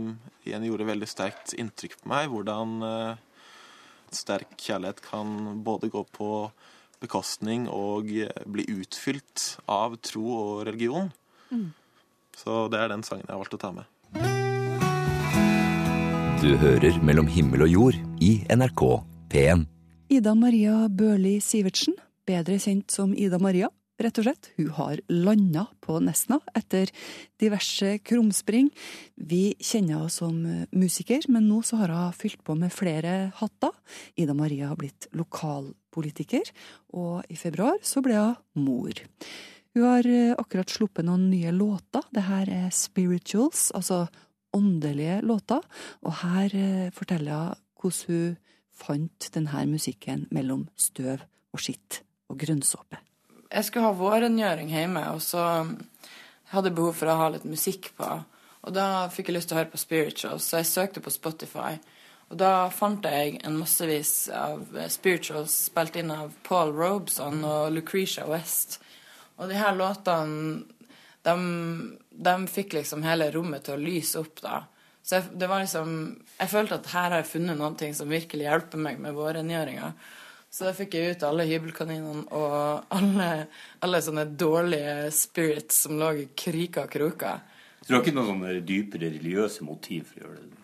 [0.46, 2.32] igjen gjorde veldig sterkt inntrykk på meg.
[2.32, 2.80] Hvordan
[4.10, 6.30] sterk kjærlighet kan både gå på
[7.02, 8.08] bekostning og
[8.46, 11.12] bli utfylt av tro og religion.
[11.52, 11.74] Mm.
[12.34, 13.84] Så det er den sangen jeg har valgt å ta med.
[16.42, 18.82] Du hører Mellom himmel og jord i NRK
[19.30, 19.68] P1.
[20.12, 21.94] Ida Maria Børli Sivertsen,
[22.28, 24.50] bedre kjent som Ida Maria, rett og slett.
[24.58, 26.92] Hun har landa på Nesna etter
[27.40, 28.68] diverse krumspring.
[29.16, 30.36] Vi kjenner henne som
[30.76, 33.72] musiker, men nå så har hun fylt på med flere hatter.
[34.20, 36.52] Ida Maria har blitt lokalpolitiker,
[36.92, 39.04] og i februar så ble hun mor.
[39.74, 42.04] Hun har akkurat sluppet noen nye låter.
[42.12, 44.04] Det her er Spirituals, altså
[44.54, 45.64] åndelige låter,
[46.04, 48.36] og her eh, forteller hun hvordan hun
[48.78, 53.00] fant denne musikken mellom støv og skitt og grønnsåpe.
[53.54, 55.42] Jeg skulle ha vårrengjøring hjemme, og så
[56.50, 58.08] hadde jeg behov for å ha litt musikk på.
[58.64, 61.76] Og da fikk jeg lyst til å høre på spirituals, så jeg søkte på Spotify.
[62.32, 68.24] Og da fant jeg en massevis av spirituals spilt inn av Paul Robeson og Lucretia
[68.30, 68.80] West.
[69.36, 70.64] Og de her låtene,
[71.24, 71.34] de,
[72.10, 74.62] de fikk liksom hele rommet til å lyse opp, da.
[75.04, 75.96] Så jeg, det var liksom
[76.38, 79.92] Jeg følte at her har jeg funnet noe som virkelig hjelper meg med vårrengjøringa.
[80.54, 83.30] Så da fikk jeg ut alle hybelkaninene og alle,
[83.82, 87.40] alle sånne dårlige spirits som lå i kriker og kroker.
[87.80, 90.60] Så du har ikke noen sånne dypere religiøse motiv for å gjøre det?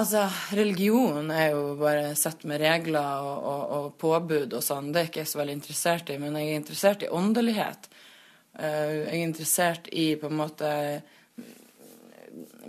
[0.00, 0.22] Altså,
[0.54, 4.92] religion er jo bare sett med regler og, og, og, påbud og sånn.
[4.94, 7.88] Det er ikke jeg så veldig interessert i, men jeg er interessert i åndelighet.
[8.54, 10.70] Eh, jeg er interessert i på en måte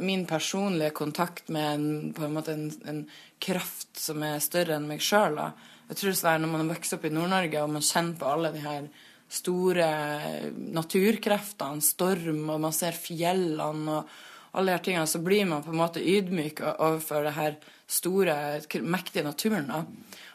[0.01, 1.85] min personlige kontakt med en,
[2.17, 3.03] på en måte en, en
[3.41, 5.39] kraft som er større enn meg sjøl.
[5.89, 8.65] Jeg tror dessverre når man vokser opp i Nord-Norge og man kjenner på alle de
[8.65, 8.89] her
[9.31, 9.87] store
[10.75, 14.17] naturkreftene, storm, og man ser fjellene og
[14.51, 17.55] alle de her tingene, så blir man på en måte ydmyk overfor det her
[17.87, 18.35] store,
[18.83, 19.69] mektige naturen.
[19.71, 19.85] da.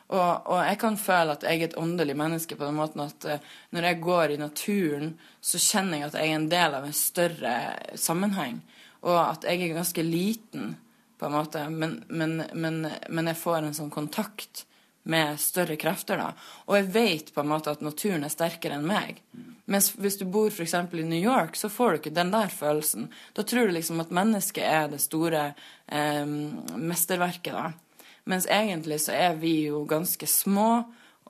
[0.06, 3.26] Og, og, jeg kan føle at jeg er et åndelig menneske på den måten at
[3.26, 6.86] uh, når jeg går i naturen, så kjenner jeg at jeg er en del av
[6.86, 7.54] en større
[7.98, 8.60] sammenheng.
[9.06, 10.74] Og at jeg er ganske liten,
[11.16, 14.66] på en måte, men, men, men, men jeg får en sånn kontakt
[15.06, 16.18] med større krefter.
[16.18, 16.32] da.
[16.66, 19.22] Og jeg vet på en måte at naturen er sterkere enn meg.
[19.70, 20.74] Mens hvis du bor f.eks.
[20.74, 23.08] i New York, så får du ikke den der følelsen.
[23.34, 25.48] Da tror du liksom at mennesket er det store
[25.86, 27.70] eh, mesterverket, da.
[28.26, 30.70] Mens egentlig så er vi jo ganske små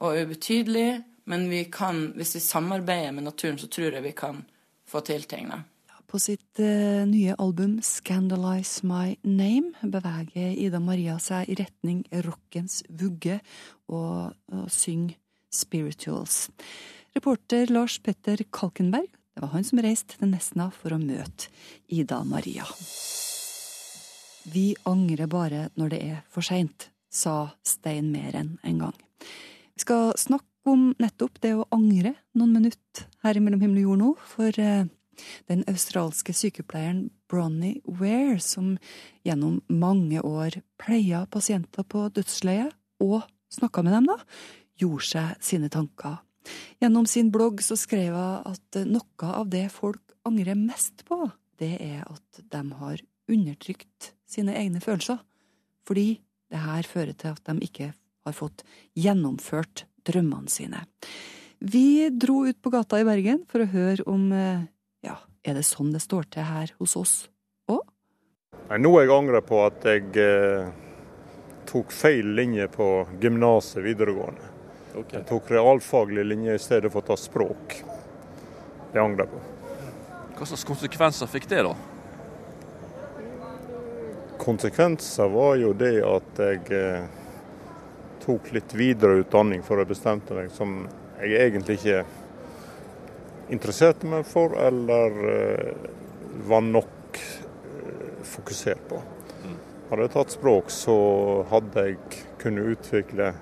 [0.00, 4.40] og ubetydelige, men vi kan, hvis vi samarbeider med naturen, så tror jeg vi kan
[4.88, 5.60] få til ting, da.
[6.06, 12.84] På sitt uh, nye album 'Scandalize My Name' beveger Ida Maria seg i retning rockens
[12.88, 13.40] vugge
[13.90, 15.18] og, og synger
[15.50, 16.46] spirituals.
[17.16, 21.50] Reporter Lars Petter Kalkenberg, det var han som reiste til Nesna for å møte
[21.90, 22.66] Ida Maria.
[24.46, 28.94] Vi angrer bare når det er for seint, sa Stein Meren en gang.
[29.74, 33.88] Vi skal snakke om nettopp det å angre noen minutter her i Mellom himmel og
[33.88, 34.86] jord nå, for uh,
[35.50, 38.76] den australske sykepleieren Bronnie Ware, som
[39.26, 44.20] gjennom mange år pleia pasienter på dødsleiet, og snakka med dem, da,
[44.80, 46.20] gjorde seg sine tanker.
[46.80, 51.26] Gjennom sin blogg så skrev hun at noe av det folk angrer mest på,
[51.60, 53.02] det er at de har
[53.32, 55.18] undertrykt sine egne følelser,
[55.86, 56.18] fordi
[56.52, 57.90] det her fører til at de ikke
[58.26, 58.62] har fått
[58.98, 60.84] gjennomført drømmene sine.
[61.58, 64.66] Vi dro ut på gata i Bergen for å høre om eh,
[65.46, 67.14] er det sånn det står til her hos oss
[67.70, 67.82] òg?
[68.82, 70.68] Nå jeg angrer på at jeg eh,
[71.66, 72.88] tok feil linje på
[73.22, 74.52] gymnaset videregående.
[74.96, 75.20] Okay.
[75.20, 77.76] Jeg tok realfaglig linje i stedet for å ta språk.
[78.92, 79.42] Det angrer jeg på.
[80.36, 81.74] Hva slags konsekvenser fikk det, da?
[84.40, 87.08] Konsekvenser var jo det at jeg eh,
[88.24, 90.82] tok litt videre utdanning, for å bestemte meg som
[91.20, 92.02] jeg egentlig ikke
[93.52, 95.88] interesserte meg for, eller uh,
[96.48, 99.00] var nok uh, fokusert på.
[99.44, 99.58] Mm.
[99.90, 100.96] Hadde jeg tatt språk, så
[101.50, 103.32] hadde jeg kunnet utvikle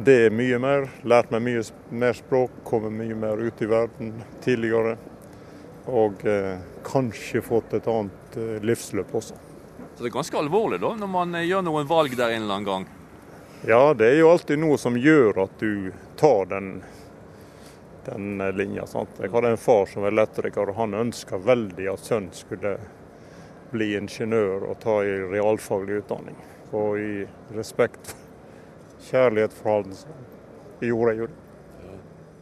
[0.00, 0.88] det mye mer.
[1.02, 4.14] Lært meg mye mer språk, kommet mye mer ut i verden
[4.44, 4.96] tidligere.
[5.90, 9.36] Og uh, kanskje fått et annet livsløp også.
[9.96, 12.68] Så det er ganske alvorlig da, når man gjør noen valg der en eller annen
[12.68, 12.88] gang?
[13.68, 16.78] Ja, det er jo alltid noe som gjør at du tar den
[18.12, 18.86] den linja.
[18.86, 19.18] Sant?
[19.20, 22.76] Jeg hadde en far som var elektriker, og han ønska veldig at sønnen skulle
[23.70, 26.38] bli ingeniør og ta i realfaglig utdanning.
[26.74, 27.12] Og i
[27.54, 28.14] respekt,
[29.10, 31.38] kjærlighet for han, så gjorde jeg jo det.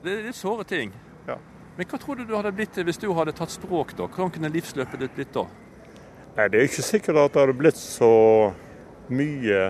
[0.05, 0.93] Det er såre ting.
[1.27, 1.37] Ja.
[1.77, 4.07] Men hva tror du du hadde blitt hvis du hadde tatt språk, da?
[4.07, 5.45] Hvordan kunne livsløpet ditt blitt da?
[6.39, 8.13] Nei, Det er ikke sikkert at det hadde blitt så
[9.11, 9.63] mye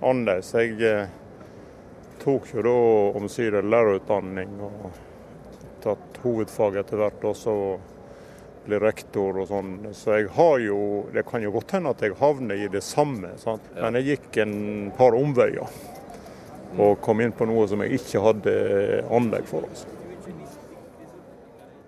[0.00, 0.52] annerledes.
[0.54, 1.08] Jeg eh,
[2.26, 2.78] tok jo da
[3.18, 4.88] omsider lærerutdanning og
[5.84, 7.26] tatt hovedfag etter hvert.
[7.28, 7.54] Og så
[8.66, 9.74] bli rektor og sånn.
[9.94, 10.78] Så jeg har jo
[11.14, 13.36] Det kan jo godt hende at jeg havner i det samme.
[13.38, 13.62] Sant?
[13.76, 14.56] Men jeg gikk en
[14.96, 15.70] par omveier.
[16.76, 18.56] Og kom inn på noe som jeg ikke hadde
[19.14, 19.64] anlegg for.
[19.70, 19.86] Altså.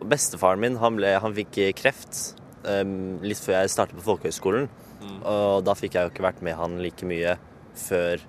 [0.08, 4.70] Bestefaren min han, ble, han fikk kreft um, litt før jeg startet på folkehøgskolen.
[5.02, 5.20] Mm.
[5.26, 7.36] Og da fikk jeg jo ikke vært med han like mye
[7.78, 8.22] før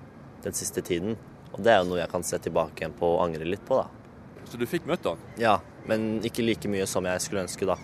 [0.44, 1.16] den siste tiden.
[1.60, 3.88] Det er jo noe jeg kan se tilbake igjen på og angre litt på, da.
[4.48, 5.20] Så du fikk møtt han?
[5.38, 7.76] Ja, men ikke like mye som jeg skulle ønske, da.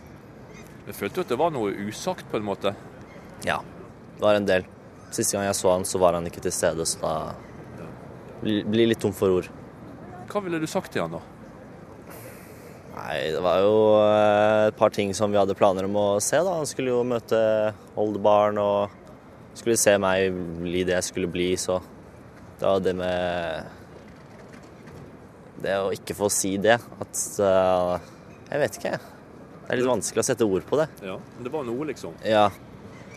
[0.87, 2.73] Jeg følte jo at det var noe usagt, på en måte?
[3.47, 3.61] Ja,
[4.17, 4.67] det var en del.
[5.15, 7.15] Siste gang jeg så han, så var han ikke til stede, så da
[8.43, 9.49] blir litt tom for ord.
[10.31, 11.23] Hva ville du sagt til han da?
[12.97, 16.39] Nei, det var jo eh, et par ting som vi hadde planer om å se.
[16.41, 16.57] da.
[16.63, 17.39] Han skulle jo møte
[17.99, 18.95] oldebarn og
[19.57, 21.79] skulle se meg bli det jeg skulle bli, så
[22.59, 23.65] det var det med
[25.61, 27.97] Det å ikke få si det, at uh,
[28.49, 29.01] Jeg vet ikke, jeg.
[29.67, 30.87] Det er litt vanskelig å sette ord på det.
[31.03, 32.15] Ja, men det var noe, liksom.
[32.23, 32.47] Ja.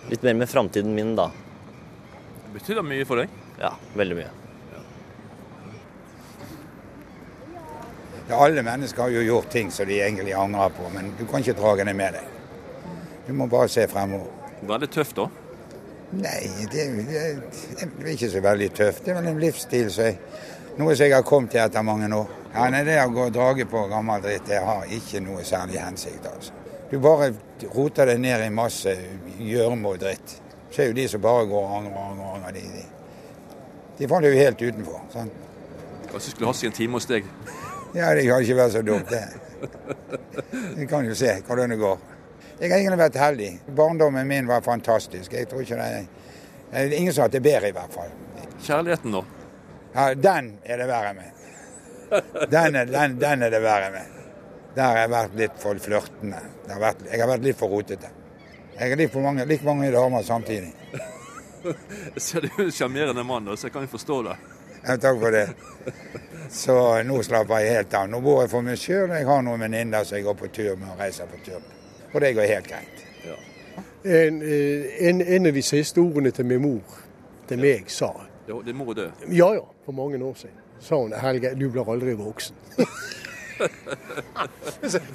[0.09, 1.27] Litt mer med framtiden min, da.
[1.29, 3.35] Det Betyr det mye for deg?
[3.61, 4.31] Ja, veldig mye.
[8.29, 11.45] Ja, alle mennesker har jo gjort ting som de egentlig angrer på, men du kan
[11.45, 12.25] ikke dra det med deg.
[13.27, 14.33] Du må bare se fremover.
[14.65, 15.29] Veldig tøft, da.
[16.11, 17.19] Nei, det, det,
[17.77, 19.03] det er ikke så veldig tøft.
[19.05, 20.15] Det er vel en livsstil som
[20.79, 22.29] noe som jeg har kommet til etter mange år.
[22.53, 25.81] Ja, nei, Det å gå og drage på gammel dritt, det har ikke noe særlig
[25.83, 26.25] hensikt.
[26.25, 26.55] altså.
[26.89, 27.33] Du bare
[27.75, 28.95] roter deg ned i masse
[29.37, 30.39] gjørme og dritt.
[30.71, 32.85] Så er jo de som bare går og angrer og angrer, angrer, de, de,
[33.99, 35.03] de faller jo helt utenfor.
[35.13, 35.45] sant?
[36.09, 37.27] Kanskje skulle ha seg en time hos deg.
[37.93, 39.27] Ja, det kan ikke være så dumt, det.
[40.77, 42.01] Vi kan jo se hvordan det går.
[42.59, 43.51] Jeg har egentlig vært heldig.
[43.75, 45.33] Barndommen min var fantastisk.
[45.33, 46.07] Jeg tror ikke det
[46.69, 48.09] det er ingen som har hatt det bedre, i hvert fall.
[48.61, 49.23] Kjærligheten, da?
[49.93, 51.31] Ja, Den er det verre med.
[52.51, 54.19] Den er, den, den er det verre med.
[54.75, 56.41] Der har jeg vært litt for flørtende.
[56.69, 58.11] Har vært, jeg har vært litt for rotete.
[58.75, 60.75] Jeg har litt for mange, like mange damer samtidig.
[62.27, 64.37] Så du er en sjarmerende mann, da, så jeg kan jo forstå det.
[64.85, 65.41] Ja, takk for det.
[66.55, 68.07] Så nå slapper jeg helt av.
[68.07, 70.79] Nå bor jeg for meg sjøl, jeg har noen venninner som jeg går på tur
[70.79, 71.78] med og reiser på tur med.
[72.13, 73.05] Og det går helt greit.
[74.05, 76.99] En, eh, en, en av de siste ordene til min mor,
[77.47, 78.13] til meg, sa
[78.47, 79.25] Det, det mor død?
[79.35, 80.55] Ja ja, for mange år siden.
[80.79, 82.55] Sa hun Helge, du blir aldri voksen.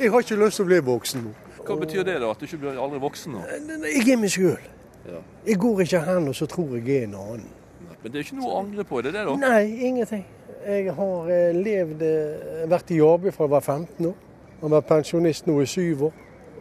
[0.01, 1.33] Jeg har ikke lyst til å bli voksen nå.
[1.65, 2.31] Hva betyr det, da?
[2.31, 3.45] At du ikke blir aldri voksen nå?
[3.89, 4.67] Jeg er meg sjøl.
[5.09, 5.21] Ja.
[5.47, 7.49] Jeg går ikke hen og så tror jeg er en annen.
[8.03, 9.37] Men det er ikke noe å angre på, er det det, da?
[9.41, 10.27] Nei, ingenting.
[10.65, 14.15] Jeg har eh, levd, eh, vært i arbeid fra jeg var 15 år.
[14.51, 16.15] Jeg har vært pensjonist nå i syv år.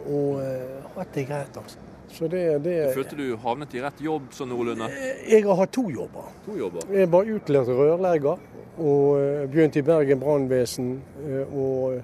[0.10, 1.80] Og eh, hatt det greit, altså.
[2.14, 4.86] Så det, det Du følte du havnet i rett jobb sånn noenlunde?
[5.26, 6.28] Jeg har hatt to jobber.
[6.46, 6.84] To jobber.
[6.94, 8.44] Jeg var utlært rørlegger
[8.78, 10.92] og eh, begynte i Bergen brannvesen.
[11.26, 12.02] eh, Og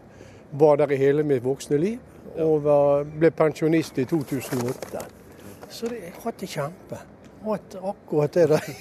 [0.60, 2.00] var der i hele mitt voksne liv.
[2.42, 5.04] Og var, ble pensjonist i 2008.
[5.70, 7.00] Så det, jeg har hatt det kjempe.
[7.46, 8.72] Hatt akkurat det der.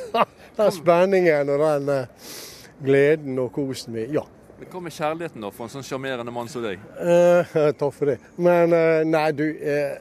[0.56, 2.30] Den spenningen og den eh,
[2.84, 4.12] gleden og kosen min.
[4.14, 4.22] Ja.
[4.58, 6.78] Men Hva med kjærligheten, da, for en sånn sjarmerende mann som deg?
[7.02, 7.44] Eh,
[7.76, 8.18] takk for det.
[8.40, 9.44] Men eh, nei, du.
[9.60, 9.96] eh,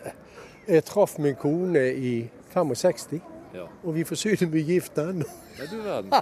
[0.67, 3.19] jeg traff min kone i 65,
[3.55, 3.65] Ja.
[3.83, 5.25] og vi forsyner med gift ennå.
[5.55, 6.11] Nei, du verden.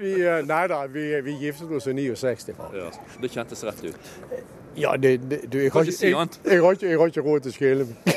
[0.00, 2.78] Vi, eh, nei da, vi, vi giftet oss i 69, faktisk.
[2.78, 2.90] Ja.
[3.20, 3.96] Det kjentes rett ut.
[4.78, 6.14] Ja, det, det, du, jeg, har ikke jeg,
[6.46, 7.96] jeg, har ikke, jeg har ikke råd til å skille meg.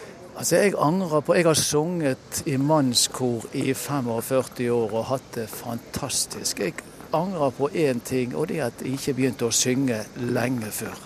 [0.36, 5.48] Altså, jeg angrer på Jeg har sunget i mannskor i 45 år og hatt det
[5.50, 6.60] fantastisk.
[6.60, 6.74] Jeg
[7.12, 10.96] angrer på én ting, og det er at jeg ikke begynte å synge lenge før.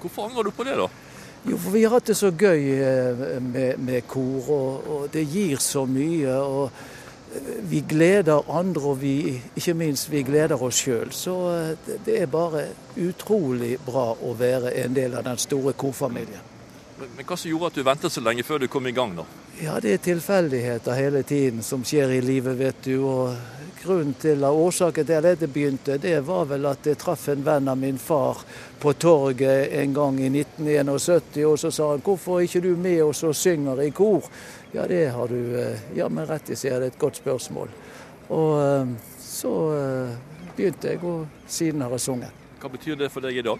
[0.00, 0.88] Hvorfor angrer du på det, da?
[1.48, 5.24] Jo, for vi har hatt det så gøy eh, med, med kor, og, og det
[5.28, 6.36] gir så mye.
[6.36, 6.70] og
[7.34, 11.10] eh, vi gleder andre, og vi, ikke minst vi gleder oss sjøl.
[11.12, 15.72] Så eh, det- det er bare utrolig bra å være en del av den store
[15.72, 16.52] korfamilien.
[16.98, 19.16] Men, men hva som gjorde at du ventet så lenge før du kom i gang,
[19.18, 19.24] da?
[19.62, 22.96] Ja, det er tilfeldigheter hele tiden som skjer i livet, vet du.
[23.06, 23.34] Og
[23.84, 27.44] grunnen til, at årsaken til at det begynte, det var vel at jeg traff en
[27.44, 28.40] venn av min far
[28.80, 33.02] på torget en gang i 1971, og så sa han 'hvorfor er ikke du med
[33.02, 34.30] oss og synger i kor'?
[34.72, 36.80] Ja, det har du ja, jammen rett i, sier.
[36.80, 37.68] Det er et godt spørsmål.
[38.28, 38.86] Og eh,
[39.20, 40.16] så eh,
[40.56, 42.30] begynte jeg, og siden har jeg sunget.
[42.60, 43.58] Hva betyr det for deg i dag?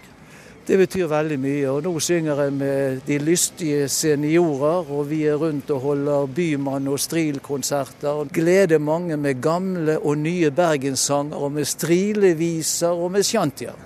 [0.65, 1.65] Det betyr veldig mye.
[1.69, 6.89] og Nå synger jeg med de lystige seniorer, og vi er rundt og holder bymann-
[6.89, 8.09] og strilkonserter.
[8.09, 13.77] og Gleder mange med gamle og nye bergenssanger, og med strileviser og med shantier.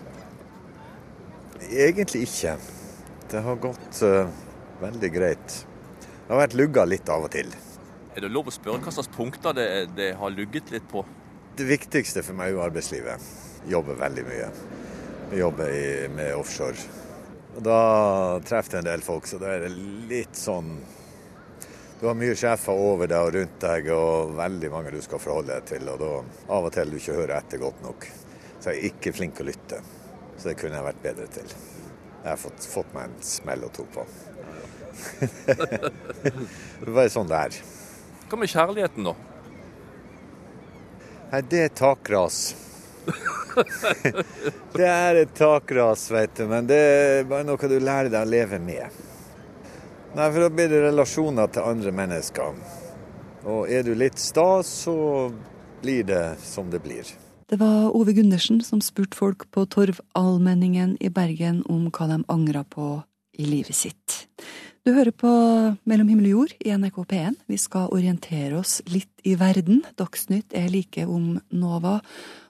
[1.70, 2.56] Egentlig ikke.
[3.32, 4.32] Det har gått uh,
[4.82, 5.66] veldig greit.
[6.00, 7.52] Det har vært lugga litt av og til.
[8.16, 11.04] Er det lov å spørre hva slags punkter det, det har lugget litt på?
[11.60, 13.32] Det viktigste for meg er jo arbeidslivet.
[13.68, 14.54] Jobber veldig mye.
[15.32, 16.76] Jobber i, med offshore.
[17.56, 17.80] Og da
[18.46, 19.74] treffer jeg en del folk, så da er det
[20.10, 20.78] litt sånn
[22.00, 25.58] Du har mye sjefer over deg og rundt deg, og veldig mange du skal forholde
[25.58, 25.90] deg til.
[25.92, 26.12] Og da
[26.56, 28.08] av og til du ikke hører etter godt nok.
[28.60, 29.82] Så jeg er ikke flink til å lytte.
[30.38, 31.52] Så det kunne jeg vært bedre til.
[32.22, 34.06] Jeg har fått, fått meg en smell og to på.
[35.20, 37.60] det er bare sånn det er.
[38.32, 39.14] Hva med kjærligheten, da?
[41.30, 42.40] Nei, det er takras.
[44.78, 48.30] det er et takras, vet du, men det er bare noe du lærer deg å
[48.30, 49.00] leve med.
[50.16, 52.62] Nei, for da blir det relasjoner til andre mennesker.
[53.50, 54.96] Og er du litt sta, så
[55.84, 57.08] blir det som det blir.
[57.50, 62.62] Det var Ove Gundersen som spurte folk på Torvallmenningen i Bergen om hva de angra
[62.68, 63.00] på
[63.40, 64.26] i livet sitt.
[64.86, 65.30] Du hører på
[65.90, 67.40] Mellom himmel og jord i NRK P1.
[67.50, 69.84] Vi skal orientere oss litt i verden.
[70.00, 72.00] Dagsnytt er like om Nova.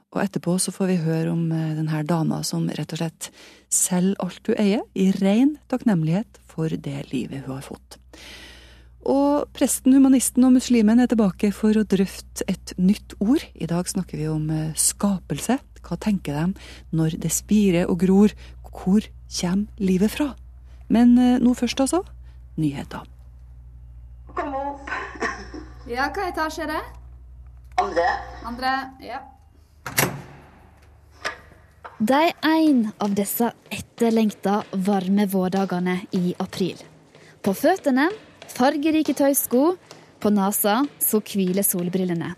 [0.09, 3.29] Og etterpå så får vi høre om eh, denne dama som rett og slett
[3.69, 7.99] selger alt hun eier, i ren takknemlighet for det livet hun har fått.
[9.09, 13.45] Og presten, humanisten og muslimen er tilbake for å drøfte et nytt ord.
[13.53, 15.59] I dag snakker vi om eh, skapelse.
[15.85, 18.33] Hva tenker de når det spirer og gror?
[18.65, 20.33] Hvor kommer livet fra?
[20.89, 22.01] Men eh, nå først, altså.
[22.57, 23.05] Nyheter.
[24.33, 24.89] Kom opp.
[25.89, 26.85] Ja, hva etasje er det?
[27.79, 28.07] Andre.
[28.49, 29.21] Andre, ja.
[31.99, 36.77] Det er en av disse etterlengta varme vårdagene i april.
[37.43, 38.05] På føttene
[38.53, 39.73] fargerike tøysko,
[40.23, 42.29] på nesa så hviler solbrillene.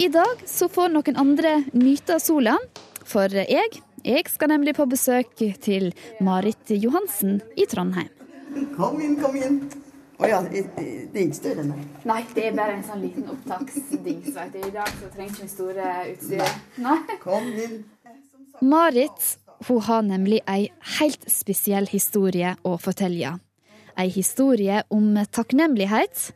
[0.00, 2.54] I dag så får noen andre nyte av sola,
[3.04, 5.90] for jeg, jeg skal nemlig på besøk til
[6.24, 8.08] Marit Johansen i Trondheim.
[8.78, 9.60] Kom inn, kom inn.
[10.18, 11.84] Å ja, det er ikke større, nei.
[12.08, 14.32] Nei, det er bare en sånn liten opptaksdings.
[14.32, 16.58] I dag så trenger vi store utstyr.
[16.82, 16.98] Nei.
[17.22, 17.78] Kom inn.
[18.60, 23.36] Marit hun har nemlig ei helt spesiell historie å fortelle.
[23.98, 26.30] Ei historie om takknemlighet.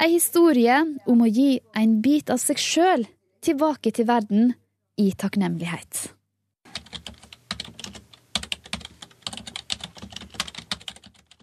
[0.00, 3.06] Ei historie om å gi en bit av seg sjøl
[3.42, 4.52] tilbake til verden
[4.98, 6.10] i takknemlighet.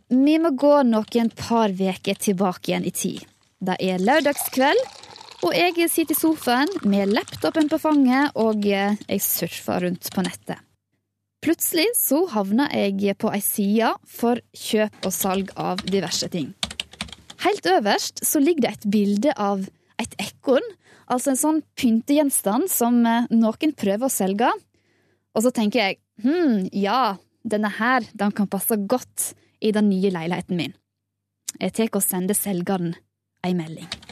[0.08, 3.24] Vi må gå noen par veker tilbake igjen i tid.
[3.60, 4.84] Det er lørdagskveld,
[5.46, 10.64] og jeg sitter i sofaen med laptopen på fanget og jeg surfer rundt på nettet.
[11.46, 16.50] Plutselig så havna jeg på ei side for kjøp og salg av diverse ting.
[17.46, 19.62] Helt øverst så ligger det et bilde av
[20.02, 20.66] et ekorn,
[21.06, 24.50] altså en sånn pyntegjenstand som noen prøver å selge.
[25.38, 27.16] Og så tenker jeg hm, ja,
[27.46, 29.32] denne her den kan passe godt
[29.62, 30.76] i den nye leiligheten min.
[31.62, 32.96] Jeg tar og sender selgeren
[33.46, 34.07] ei melding.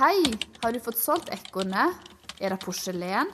[0.00, 0.22] Hei,
[0.62, 1.92] har du fått solgt ekornet?
[2.40, 3.28] Er det porselen?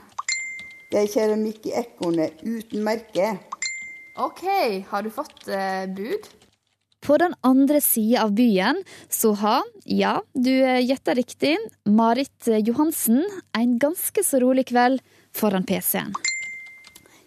[0.90, 3.28] Det er keramikk i ekornet uten merke.
[4.18, 4.42] OK,
[4.88, 6.26] har du fått eh, bud?
[7.06, 11.54] På den andre sida av byen så har, ja, du gjetta riktig,
[11.86, 13.22] Marit Johansen
[13.54, 16.18] en ganske så rolig kveld foran PC-en.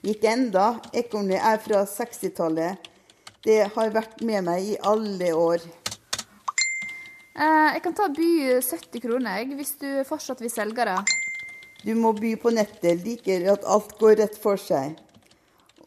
[0.04, 0.74] Ikke enda.
[0.92, 2.92] Ekornet er fra 60-tallet.
[3.48, 5.64] Det har vært med meg i alle år.
[7.40, 10.98] Eh, jeg kan ta by 70 kroner jeg, hvis du fortsatt vil selge det.
[11.86, 14.98] Du må by på nettet, liker at alt går rett for seg.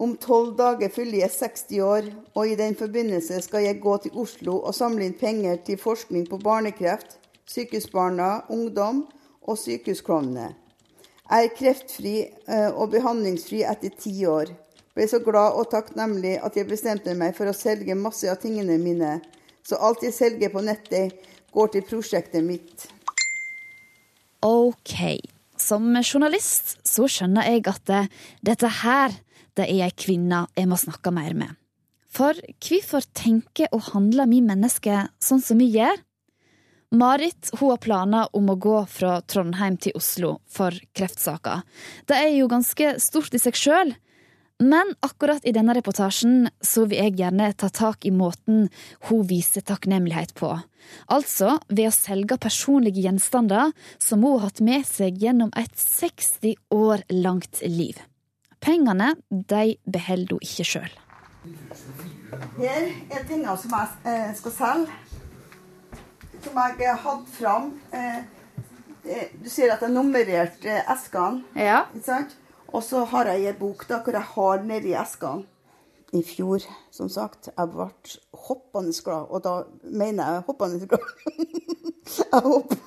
[0.01, 4.17] Om tolv dager fyller jeg 60 år, og i den forbindelse skal jeg gå til
[4.23, 9.05] Oslo og samle inn penger til forskning på barnekreft, sykehusbarna, ungdom
[9.43, 10.55] og sykehusklovnene.
[11.29, 14.55] Jeg er kreftfri eh, og behandlingsfri etter ti år.
[14.97, 18.81] Ble så glad og takknemlig at jeg bestemte meg for å selge masse av tingene
[18.81, 19.19] mine,
[19.63, 21.13] så alt jeg selger på nettet,
[21.53, 22.89] går til prosjektet mitt.
[24.43, 24.97] OK.
[25.61, 28.05] Som journalist så skjønner jeg at det,
[28.43, 29.15] dette her,
[29.55, 31.59] det er ei kvinne jeg må snakke mer med.
[32.13, 36.01] For hvorfor tenker og handler vi mennesker sånn som vi gjør?
[36.93, 41.63] Marit hun har planer om å gå fra Trondheim til Oslo for kreftsaker.
[42.05, 43.95] Det er jo ganske stort i seg sjøl,
[44.63, 48.69] men akkurat i denne reportasjen så vil jeg gjerne ta tak i måten
[49.09, 50.53] hun viser takknemlighet på.
[51.11, 53.73] Altså ved å selge personlige gjenstander
[54.03, 57.99] som hun har hatt med seg gjennom et 60 år langt liv.
[58.63, 60.93] Pengene de beholder hun ikke sjøl.
[62.59, 65.01] Her er tingene som jeg eh, skal selge.
[66.43, 67.73] Som jeg har hatt fram.
[67.95, 68.23] Eh,
[69.43, 71.43] du sier at jeg nummererte eh, eskene.
[71.59, 71.85] Ja.
[71.91, 72.39] Ikke sant?
[72.73, 75.49] Og så har jeg ei bok da, hvor jeg har nedi eskene.
[76.13, 76.61] I fjor,
[76.93, 77.87] som sagt, jeg ble
[78.47, 79.31] hoppende glad.
[79.33, 79.53] Og da
[79.89, 81.13] mener jeg hoppende glad.
[82.33, 82.81] jeg hoppa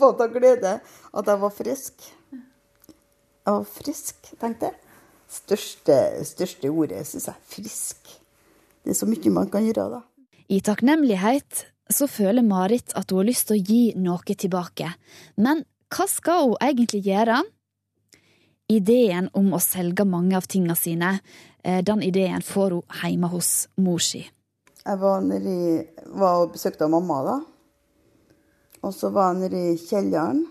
[0.00, 2.06] hopp av glede at jeg var frisk.
[2.30, 4.96] Jeg var frisk, tenkte jeg.
[5.30, 5.96] Største,
[6.26, 7.46] største ordet, syns jeg.
[7.54, 8.14] Frisk.
[8.82, 10.00] Det er så mye man kan gjøre da.
[10.50, 14.90] I takknemlighet så føler Marit at hun har lyst til å gi noe tilbake.
[15.38, 15.62] Men
[15.94, 17.42] hva skal hun egentlig gjøre?
[18.70, 21.16] Ideen om å selge mange av tingene sine,
[21.60, 23.50] den ideen får hun hjemme hos
[23.82, 24.22] mor si.
[24.80, 25.84] Jeg var, nede
[26.16, 27.34] var og besøkte mamma da.
[28.80, 30.44] Og så var jeg nede i kjelleren.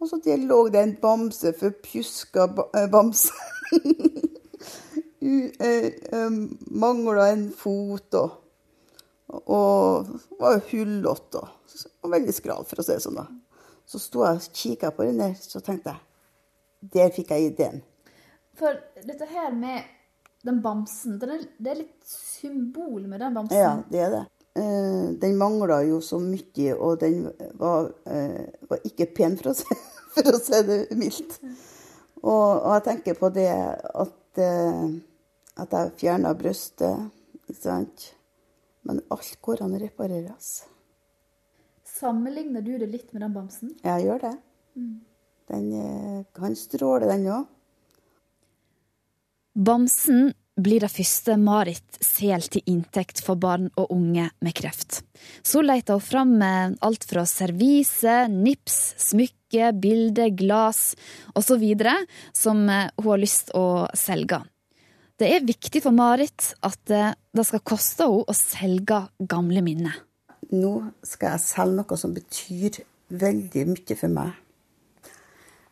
[0.00, 2.46] Og så lå det en bamse, forpjuska
[2.92, 3.32] bamse.
[6.80, 8.30] Mangla en fot og,
[9.28, 11.42] og var hullete
[12.00, 13.18] og veldig skral, for å si det sånn.
[13.20, 13.26] da.
[13.84, 16.09] Så sto jeg og kikka på den der, så tenkte jeg
[16.80, 17.80] der fikk jeg ideen.
[18.58, 19.84] For dette her med
[20.44, 23.60] den bamsen, det er, det er litt symbol med den bamsen.
[23.60, 24.22] Ja, det er det.
[24.58, 27.28] Eh, den mangla jo så mye, og den
[27.60, 29.76] var, eh, var ikke pen, for å, se,
[30.16, 31.36] for å si det mildt.
[32.20, 34.82] Og, og jeg tenker på det at, eh,
[35.60, 37.12] at jeg fjerna brystet,
[37.44, 38.10] ikke sant.
[38.88, 40.50] Men alt går an å repareres.
[41.84, 43.74] Sammenligner du det litt med den bamsen?
[43.84, 44.34] Jeg gjør det.
[44.78, 44.98] Mm.
[45.50, 47.48] Den eh, kan stråle, den òg.
[49.60, 50.30] Bamsen
[50.60, 55.00] blir det første Marit selger til inntekt for barn og unge med kreft.
[55.42, 60.94] Så leter hun fram med alt fra servise, nips, smykke, bilder, glass
[61.34, 61.64] osv.
[62.36, 64.42] som eh, hun har lyst å selge.
[65.20, 69.98] Det er viktig for Marit at eh, det skal koste henne å selge gamle minner.
[70.50, 70.76] Nå
[71.06, 72.80] skal jeg selge noe som betyr
[73.10, 74.38] veldig mye for meg.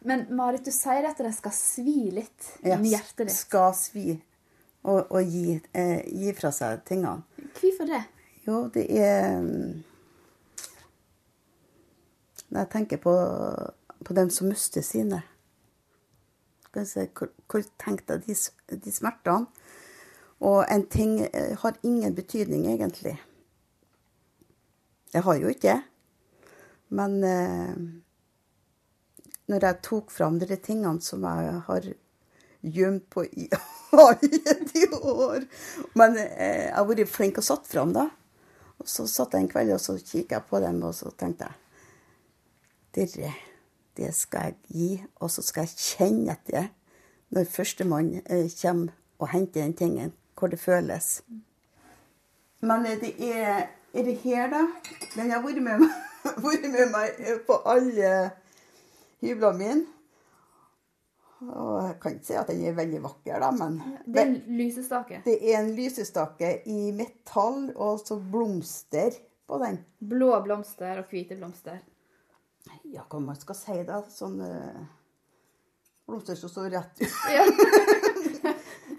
[0.07, 3.35] Men Marit, du sier at det skal svi litt Ja, i hjertet ditt.
[3.35, 4.13] Skal svi
[4.87, 7.25] og, og gi, eh, gi fra seg tingene.
[7.59, 8.05] Hvorfor det?
[8.47, 9.83] Jo, det er mm,
[12.49, 13.15] Når jeg tenker på,
[14.05, 15.23] på dem som mister sine
[16.73, 19.49] hvor, hvor tenkte jeg de, de smertene?
[20.41, 23.17] Og en ting eh, har ingen betydning, egentlig.
[25.13, 25.81] Jeg har jo ikke det.
[26.89, 27.75] Men eh,
[29.49, 31.89] når jeg tok fram de tingene som jeg har
[32.63, 33.47] gjemt på i
[34.05, 35.45] alle de år
[35.97, 38.09] Men eh, jeg har vært flink og satt fram, da.
[38.79, 41.49] Og så satt jeg en kveld og så kikket jeg på dem, og så tenkte
[41.49, 41.65] jeg
[42.99, 43.33] Dere,
[43.99, 44.89] det skal jeg gi,
[45.23, 46.69] og så skal jeg kjenne etter
[47.35, 51.19] når førstemann eh, kommer og henter den tingen, hvor det føles.
[52.65, 54.63] Men eh, det er, er det her, da?
[55.17, 58.13] Den har vært med, meg- vært med meg på alle
[59.23, 59.87] hyblene mine.
[61.39, 64.41] Og jeg kan ikke si at den er veldig vakker, da, men Det er en
[64.59, 65.21] lysestake.
[65.25, 69.15] det er en lysestake i metall og så blomster
[69.47, 69.79] på den.
[70.01, 71.79] Blå blomster og hvite blomster.
[72.91, 74.01] Ja, hva man skal si da?
[74.11, 74.83] Sånn eh,
[76.11, 77.15] blomster som står rett ut.
[77.37, 77.47] Ja.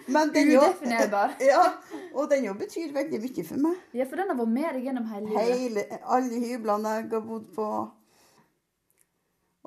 [0.09, 1.35] Men den jo- Udefinerbar.
[1.51, 1.73] Ja,
[2.15, 3.75] og den jo betyr veldig mye for meg.
[3.93, 5.59] Ja, for den har vært med deg gjennom hele livet.
[5.59, 5.83] Hele,
[6.15, 7.67] alle hyblene jeg har bodd på.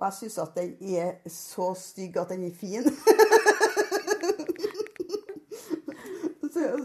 [0.02, 2.82] Og jeg syns at den er så stygg at den er fin.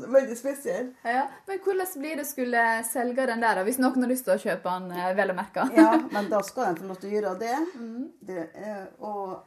[0.07, 0.93] veldig spesiell.
[1.03, 4.39] Ja, Men hvordan blir det skulle selge den der, hvis noen har lyst til å
[4.41, 5.65] kjøpe den, eh, vel å merke?
[5.75, 7.57] Ja, men da skal den få lov til å gjøre det.
[8.29, 9.37] det eh, og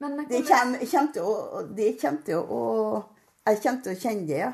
[0.00, 3.04] Men det hvordan- kommer, kommer til å Det kommer til å
[3.46, 4.52] Jeg kommer til å kjenne det, ja.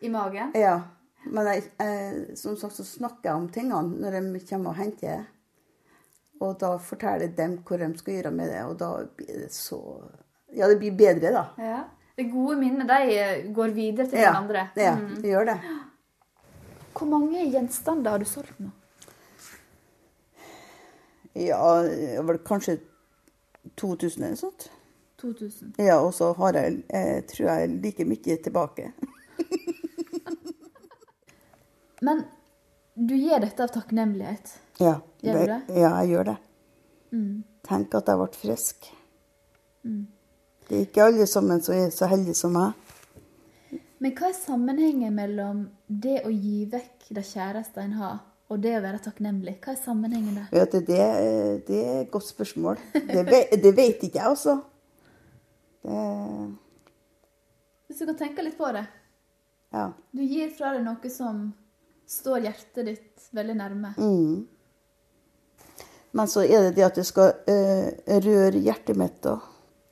[0.00, 0.52] I magen?
[0.54, 0.80] Ja.
[1.26, 5.06] Men jeg, jeg, som sagt så snakker jeg om tingene når de kommer og henter
[5.08, 5.26] det.
[6.42, 8.88] Og da forteller dem hva de skal gjøre med det, og da
[9.18, 9.78] blir det så
[10.52, 11.44] Ja, det blir bedre, da.
[11.62, 11.78] Ja.
[12.18, 14.66] Det gode minnet de eh, går videre til Ja, den andre.
[14.76, 15.14] ja, Mm.
[15.22, 15.54] det gjør det.
[16.92, 18.68] Hvor mange gjenstander har du solgt nå?
[21.34, 22.74] Ja, det var kanskje
[23.80, 24.66] 2000 eller sånt.
[25.22, 25.72] 2000.
[25.78, 28.90] Ja, og så har jeg, jeg tror jeg, like mye tilbake.
[32.02, 32.24] Men
[32.94, 34.52] du gjør dette av takknemlighet.
[34.82, 35.78] Ja, Gjør du det-?
[35.80, 36.36] Ja, jeg gjør det.
[37.12, 37.44] Mm.
[37.68, 38.88] Tenk at jeg ble frisk.
[39.84, 40.06] Mm.
[40.68, 42.72] Det er ikke alle sammen som er så heldige som meg.
[44.02, 48.16] Men hva er sammenhengen mellom det å gi vekk det kjæreste en har,
[48.50, 49.56] og det å være takknemlig?
[49.62, 50.48] Hva er sammenhengen der?
[50.50, 51.04] Vet du, det,
[51.68, 52.80] det er et godt spørsmål.
[52.94, 54.56] Det, ve- det vet ikke jeg, altså.
[55.82, 56.00] Det,
[57.86, 58.84] Hvis du kan tenke litt på det.
[59.72, 59.86] ja.
[60.12, 61.46] Du gir fra deg noe som
[62.08, 63.94] står hjertet ditt veldig nærme.
[63.98, 64.46] Mm.
[66.12, 67.88] Men så er det det at det skal eh,
[68.24, 69.38] røre hjertet mitt, da.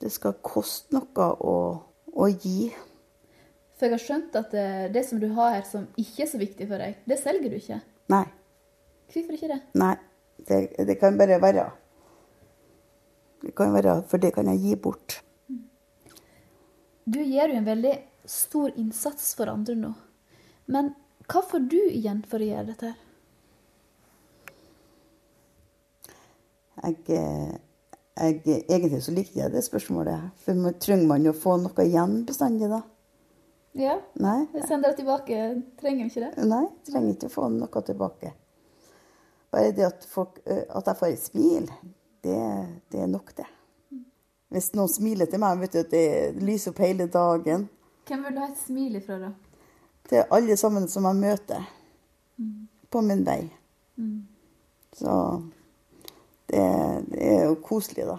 [0.00, 1.56] Det skal koste noe å,
[2.12, 2.70] å gi.
[3.76, 6.40] For jeg har skjønt at det, det som du har her som ikke er så
[6.40, 7.80] viktig for deg, det selger du ikke.
[8.12, 8.26] Nei.
[9.10, 9.60] Hvorfor ikke det?
[9.80, 9.94] Nei.
[10.48, 11.66] Det, det kan bare være.
[13.40, 15.20] Det kan være, For det kan jeg gi bort.
[17.08, 17.94] Du gjør jo en veldig
[18.28, 19.94] stor innsats for andre nå.
[20.70, 20.92] Men
[21.30, 22.92] hva får du igjen for å gjøre dette?
[22.92, 23.09] her?
[26.78, 27.56] Jeg, eh,
[28.16, 30.30] jeg, egentlig så likte jeg det spørsmålet.
[30.44, 32.82] For man, trenger man å få noe igjen bestandig, da?
[33.78, 34.48] Ja, Nei.
[34.54, 35.40] Vi sender det tilbake.
[35.78, 36.46] Trenger vi ikke det?
[36.50, 38.32] Nei, trenger ikke å få noe tilbake.
[39.50, 41.70] Bare det at, folk, at jeg får et smil,
[42.22, 42.38] det,
[42.90, 43.46] det er nok, det.
[44.50, 47.68] Hvis noen smiler til meg, vet du at det lyser opp hele dagen.
[48.10, 49.30] Hvem vil du ha et smil ifra, da?
[50.10, 51.68] Til alle sammen som jeg møter
[52.90, 53.44] på min vei.
[54.00, 54.26] Mm.
[54.98, 55.12] Så
[56.50, 56.66] det,
[57.12, 58.18] det er jo koselig, da.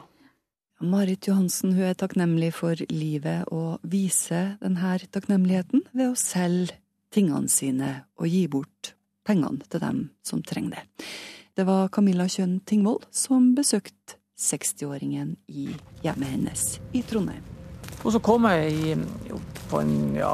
[0.82, 6.80] Marit Johansen hun er takknemlig for livet og viser denne takknemligheten ved å selge
[7.14, 8.96] tingene sine og gi bort
[9.28, 11.06] pengene til dem som trenger det.
[11.54, 15.68] Det var Camilla Kjønn Tingvold som besøkte 60-åringen i
[16.02, 16.64] hjemmet hennes
[16.98, 17.44] i Trondheim.
[18.02, 18.96] Og så kom jeg i,
[19.70, 20.34] på, en, ja,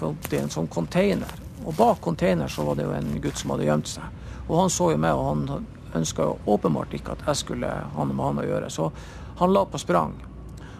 [0.00, 0.10] på
[0.40, 1.30] en sånn container.
[1.62, 4.16] Og bak container så var det jo en gutt som hadde gjemt seg.
[4.48, 8.14] Og han så jo meg, og han ønska åpenbart ikke at jeg skulle ha noe
[8.14, 8.70] med han å gjøre.
[8.72, 8.90] Så
[9.38, 10.16] han la på sprang.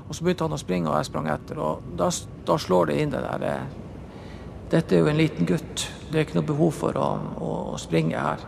[0.09, 1.61] Og så begynte han å springe, og jeg sprang etter.
[1.61, 2.09] Og da,
[2.49, 3.77] da slår det inn det der eh,
[4.69, 5.87] Dette er jo en liten gutt.
[6.11, 7.07] Det er ikke noe behov for å,
[7.41, 8.43] å, å springe her.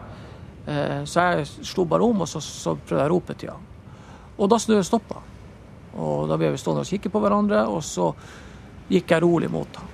[0.67, 3.69] Eh, så jeg slo bare om, og så, så prøvde jeg å rope til han.
[4.41, 5.21] Og da stoppa
[6.01, 8.13] Og da ble vi stående og kikke på hverandre, og så
[8.89, 9.89] gikk jeg rolig mot ham.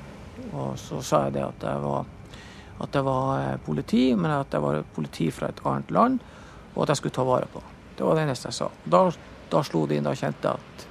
[0.53, 2.05] Og så sa jeg det at jeg var,
[2.85, 6.21] at jeg var eh, politi, men at jeg var politi fra et annet land,
[6.77, 7.63] og at jeg skulle ta vare på
[7.97, 8.69] Det var det eneste jeg sa.
[8.85, 9.01] Da,
[9.51, 10.87] da slo det inn, da kjente jeg at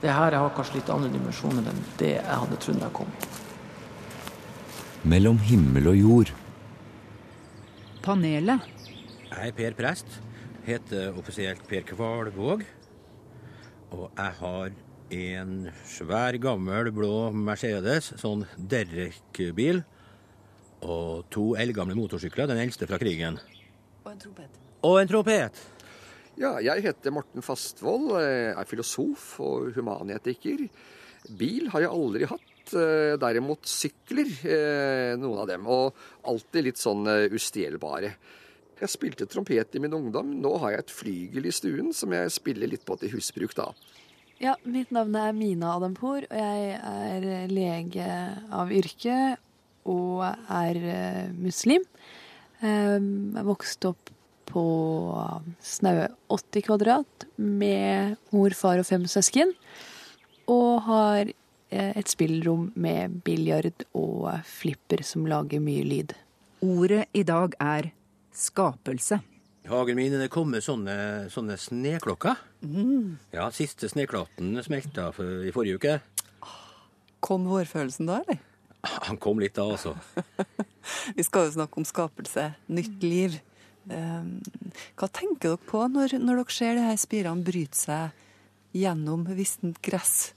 [0.00, 3.28] det her har kanskje litt andre dimensjoner enn det jeg hadde trodd jeg kom i.
[5.12, 6.32] Mellom himmel og jord.
[8.04, 8.68] Panelet.
[9.30, 10.20] Jeg er Per Prest.
[10.66, 12.64] Heter offisielt Per Kvalvåg.
[13.96, 14.72] Og jeg har
[15.20, 15.54] en
[15.88, 19.82] svær, gammel blå Mercedes, sånn Derrick-bil.
[20.80, 23.40] Og to eldgamle motorsykler, den eldste fra krigen.
[24.04, 24.69] Og en trompet.
[24.86, 25.58] Og en trompet.
[26.40, 30.62] Ja, jeg heter Morten Fastvold, er filosof og humanetiker.
[31.36, 32.46] Bil har jeg aldri hatt.
[32.72, 35.66] eh, Derimot sykler, eh, noen av dem.
[35.66, 35.92] Og
[36.24, 38.14] alltid litt sånn eh, ustjelbare.
[38.80, 40.30] Jeg spilte trompet i min ungdom.
[40.40, 43.72] Nå har jeg et flygel i stuen som jeg spiller litt på til husbruk, da.
[44.40, 48.06] Ja, mitt navn er Mina Adampour, og jeg er lege
[48.50, 49.36] av yrke
[49.84, 50.80] og er
[51.36, 51.84] muslim.
[52.62, 54.10] Eh, Jeg vokste opp
[54.50, 54.64] på
[55.62, 59.54] snaue 80 kvadrat med mor, far og fem søsken.
[60.50, 66.14] Og har eh, et spillrom med biljard og flipper som lager mye lyd.
[66.66, 67.92] Ordet i dag er
[68.36, 69.20] skapelse.
[69.64, 72.38] I hagen min er det kommer sånne, sånne sneklokker.
[72.64, 73.18] Mm.
[73.34, 75.98] Ja, siste sneklatten smelta for, i forrige uke.
[77.20, 78.40] Kom vårfølelsen da, eller?
[79.04, 79.92] Han kom litt da, altså.
[81.16, 83.36] Vi skal jo snakke om skapelse, nytt liv.
[83.90, 84.38] Um,
[84.94, 89.80] hva tenker dere på når, når dere ser de her spirene bryte seg gjennom vistent
[89.82, 90.32] gress?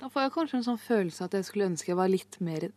[0.00, 2.68] Da får jeg kanskje en sånn følelse at jeg skulle ønske jeg var litt mer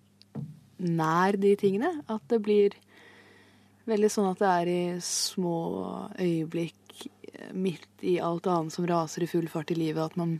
[0.83, 1.91] nær de tingene.
[2.11, 2.75] At det blir
[3.89, 5.57] veldig sånn at det er i små
[6.19, 10.37] øyeblikk eh, midt i alt annet som raser i full fart i livet, at man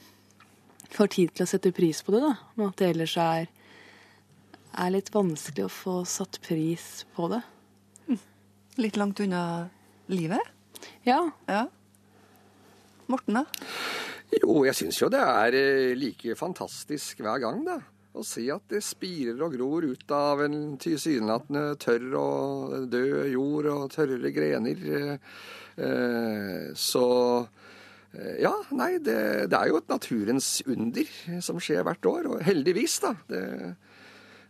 [0.93, 2.36] får tid til å sette pris på det, da.
[2.55, 3.49] Men at det ellers er,
[4.73, 7.41] er litt vanskelig å få satt pris på det.
[8.82, 9.69] Litt langt unna
[10.09, 10.41] livet?
[11.05, 11.19] Ja.
[11.45, 11.67] ja.
[13.11, 13.45] Morten, da?
[14.34, 17.78] Jo, jeg syns jo det er eh, like fantastisk hver gang, da.
[18.13, 23.69] Å se at det spirer og gror ut av en tilsynelatende tørr og død jord
[23.74, 24.84] og tørre grener.
[24.97, 25.38] eh,
[25.78, 27.05] eh, Så
[28.13, 31.07] ja, nei, det, det er jo et naturens under
[31.41, 32.28] som skjer hvert år.
[32.30, 33.15] Og heldigvis, da.
[33.30, 33.41] Det,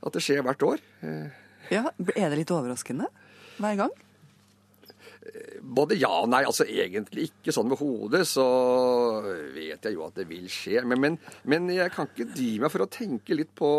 [0.04, 0.84] at det skjer hvert år.
[1.72, 3.08] Ja, Er det litt overraskende
[3.64, 3.94] hver gang?
[5.64, 6.44] Både ja og nei.
[6.48, 8.46] Altså egentlig ikke sånn med hodet, så
[9.56, 10.82] vet jeg jo at det vil skje.
[10.88, 11.20] Men, men,
[11.50, 13.72] men jeg kan ikke dy meg for å tenke litt på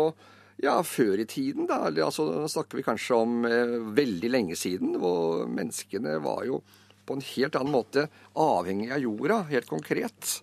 [0.63, 1.81] ja, før i tiden, da.
[1.89, 6.61] Altså, nå snakker vi kanskje om eh, veldig lenge siden, hvor menneskene var jo
[7.05, 8.07] på en helt annen måte
[8.41, 10.37] avhengig av jorda, helt konkret.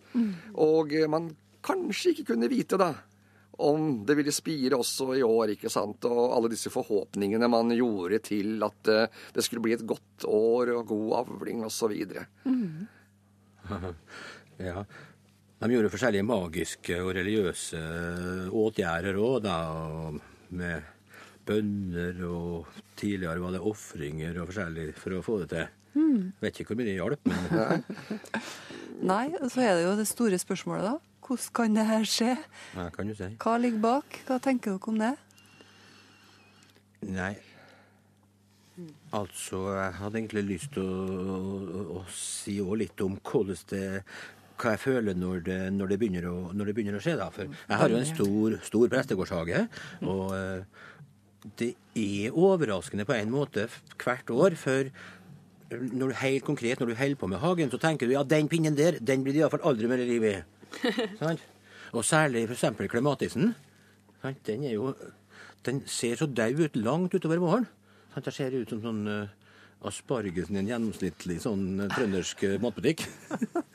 [0.63, 1.31] Og eh, man
[1.65, 2.93] kanskje ikke kunne vite, da,
[3.63, 6.05] om det ville spire også i år, ikke sant.
[6.09, 10.75] Og alle disse forhåpningene man gjorde til at eh, det skulle bli et godt år
[10.77, 11.95] og god avling osv.
[14.69, 14.85] ja.
[15.63, 17.83] De gjorde forskjellige magiske og religiøse
[18.51, 19.59] åtgjerder òg, da.
[20.53, 20.91] Med
[21.47, 22.67] bønner og
[22.99, 25.71] tidligere var det ofringer og forskjellig for å få det til.
[25.93, 26.33] Mm.
[26.41, 27.41] Vet ikke hvor mye det hjalp, men
[29.05, 30.95] Nei, og så er det jo det store spørsmålet, da.
[31.23, 32.35] Hvordan kan det her skje?
[32.75, 33.31] Hva kan du si?
[33.43, 34.21] Hva ligger bak?
[34.27, 35.15] Hva tenker dere om det?
[37.13, 37.33] Nei.
[39.13, 43.83] Altså, jeg hadde egentlig lyst til å, å, å si òg litt om hvordan det
[44.63, 47.17] hva jeg føler når det, når det, begynner, å, når det begynner å skje.
[47.19, 47.29] da.
[47.35, 49.65] For jeg har jo en stor, stor prestegårdshage.
[50.07, 50.85] Og eh,
[51.59, 53.67] det er overraskende på en måte
[53.99, 54.57] hvert år.
[54.61, 54.93] For
[55.73, 58.51] når du helt konkret, når du holder på med hagen, så tenker du ja, den
[58.53, 60.37] pinnen der, den blir det iallfall aldri mer liv i.
[61.97, 62.65] Og særlig f.eks.
[62.89, 63.55] klematisen.
[64.47, 64.95] Den jo
[65.65, 67.69] Den ser så daud ut langt utover våren.
[68.15, 68.25] Sant?
[68.25, 69.29] Det ser ut som sånn uh,
[69.87, 73.05] aspargesen i en gjennomsnittlig sånn eh, trøndersk eh, matbutikk.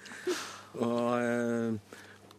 [0.88, 1.80] og,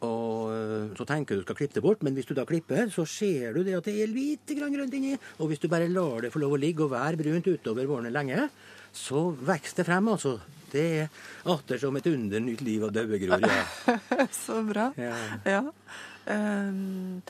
[0.04, 3.56] og, så tenker du skal klippe det bort, men hvis du da klipper, så ser
[3.56, 5.14] du det at det er lite grann grønt inni.
[5.40, 8.12] Og hvis du bare lar det få lov å ligge og være brunt utover våren
[8.14, 8.48] lenge,
[8.99, 10.38] så vokser det frem, altså.
[10.68, 11.09] Det er
[11.49, 13.40] atter som et under nytt liv og dauegror.
[13.40, 14.26] Ja.
[14.44, 14.90] Så bra.
[15.01, 15.14] Ja.
[15.49, 15.62] Ja.
[16.28, 17.22] Um,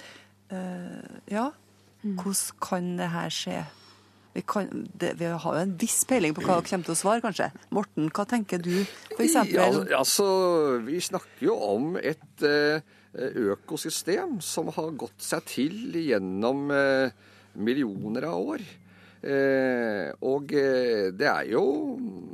[0.50, 1.50] uh, ja.
[2.02, 3.60] Hvordan kan det her skje?
[4.34, 6.98] Vi, kan, det, vi har jo en viss peiling på hva dere kommer til å
[7.00, 7.48] svare, kanskje.
[7.74, 8.74] Morten, hva tenker du,
[9.16, 9.34] f.eks.?
[9.50, 10.26] Ja, altså,
[10.86, 12.84] vi snakker jo om et eh,
[13.48, 17.16] økosystem som har gått seg til gjennom eh,
[17.58, 18.62] millioner av år.
[19.18, 21.62] Eh, og eh, det er jo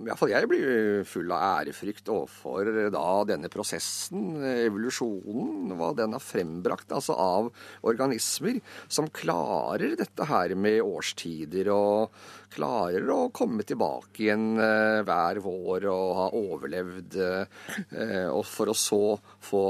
[0.05, 6.21] Iallfall jeg blir full av ærefrykt overfor eh, da denne prosessen, evolusjonen, hva den har
[6.21, 7.49] frembrakt altså av
[7.89, 12.13] organismer som klarer dette her med årstider og
[12.55, 18.77] klarer å komme tilbake igjen eh, hver vår og ha overlevd, eh, og for å
[18.79, 19.01] så
[19.45, 19.63] få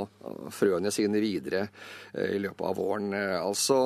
[0.55, 1.65] frøene sine videre
[2.13, 3.11] eh, i løpet av våren.
[3.17, 3.79] Eh, Altså,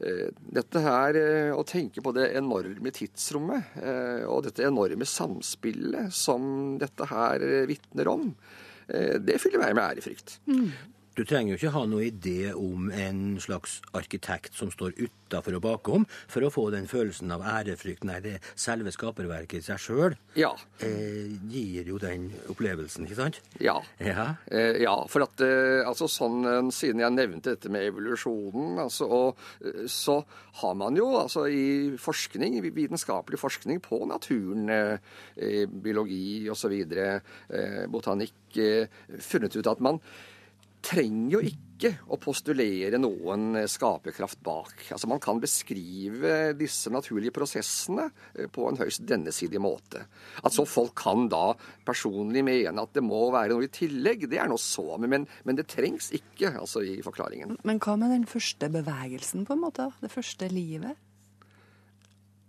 [0.00, 0.28] eh,
[0.58, 6.76] dette her eh, å tenke på det enorme tidsrommet eh, og dette enorme samspillet som
[6.80, 8.30] dette her eh, vitner om,
[8.88, 10.38] eh, det fyller meg med ærefrykt.
[11.18, 15.62] Du trenger jo ikke ha noe idé om en slags arkitekt som står utafor og
[15.64, 18.04] bakom, for å få den følelsen av ærefrykt.
[18.06, 20.52] Nei, det selve skaperverket i seg sjøl Ja.
[20.78, 23.40] eh, gir jo den opplevelsen, ikke sant?
[23.58, 23.74] Ja.
[23.98, 24.36] Ja.
[24.46, 29.10] Eh, ja, for at eh, altså sånn, eh, Siden jeg nevnte dette med evolusjonen, altså,
[29.10, 30.20] og, eh, så
[30.62, 38.34] har man jo altså i forskning, vitenskapelig forskning på naturen, eh, biologi osv., eh, botanikk,
[39.18, 39.98] funnet ut at man
[40.84, 44.88] trenger jo ikke å postulere noen eh, skaperkraft bak.
[44.94, 50.04] Altså Man kan beskrive disse naturlige prosessene eh, på en høyst dennesidig måte.
[50.42, 51.52] At så folk kan da
[51.86, 55.58] personlig mene at det må være noe i tillegg, det er noe så, men, men
[55.58, 57.60] det trengs ikke altså i forklaringen.
[57.68, 59.90] Men hva med den første bevegelsen, på en måte?
[60.02, 60.98] Det første livet?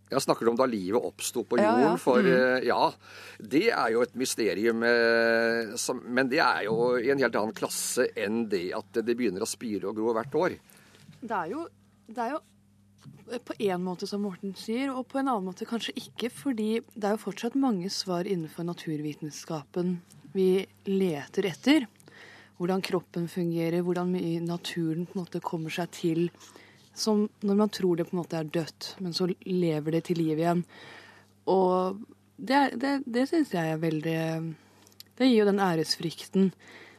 [0.10, 1.84] Jeg snakker om da livet oppsto på jorden.
[1.86, 1.96] ja.
[2.02, 2.32] For Mm.
[2.34, 2.92] eh, ja,
[3.40, 4.84] det er jo et mysterium.
[4.84, 9.16] eh, som, men det er jo i en helt annen klasse enn det at det
[9.16, 10.58] begynner å spire og gro hvert år.
[11.22, 11.68] Det er jo,
[12.08, 12.40] det er jo
[13.46, 17.06] på en måte som Morten sier, og på en annen måte kanskje ikke, fordi det
[17.06, 20.00] er jo fortsatt mange svar innenfor naturvitenskapen
[20.34, 21.88] vi leter etter.
[22.60, 24.12] Hvordan kroppen fungerer, hvordan
[24.46, 26.26] naturen på en måte kommer seg til.
[26.94, 30.20] Som når man tror det på en måte er dødt, men så lever det til
[30.20, 30.64] liv igjen.
[31.50, 32.02] Og
[32.36, 34.20] det, det, det syns jeg er veldig
[35.20, 36.52] Det gir jo den æresfrykten.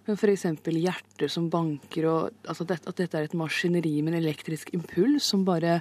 [0.07, 0.47] Men f.eks.
[0.65, 5.29] hjerter som banker, og altså det, at dette er et maskineri med en elektrisk impuls
[5.31, 5.81] som bare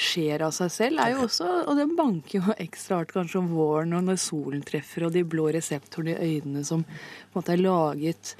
[0.00, 3.50] skjer av seg selv, er jo også Og den banker jo ekstra hardt kanskje om
[3.54, 7.54] våren og når solen treffer, og de blå reseptorene i øynene som på en måte
[7.56, 8.34] er laget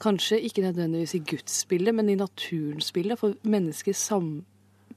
[0.00, 3.18] Kanskje ikke nødvendigvis i gudsbildet, men i naturens bilde.
[3.20, 4.46] For mennesker sam,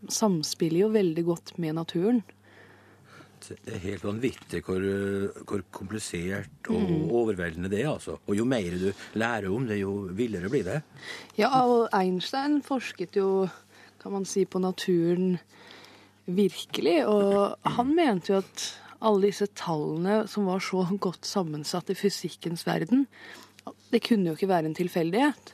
[0.09, 2.23] samspiller jo veldig godt med naturen.
[3.43, 4.79] Det er helt vanvittig hvor,
[5.43, 7.09] hvor komplisert og Mm.
[7.11, 7.89] overveldende det er.
[7.91, 8.17] altså.
[8.27, 10.81] Og jo mer du lærer om det, jo villere blir det.
[11.37, 13.49] Ja, og Einstein forsket jo,
[13.99, 15.39] kan man si, på naturen
[16.25, 17.05] virkelig.
[17.05, 22.63] Og han mente jo at alle disse tallene som var så godt sammensatt i fysikkens
[22.65, 23.07] verden,
[23.91, 25.53] det kunne jo ikke være en tilfeldighet.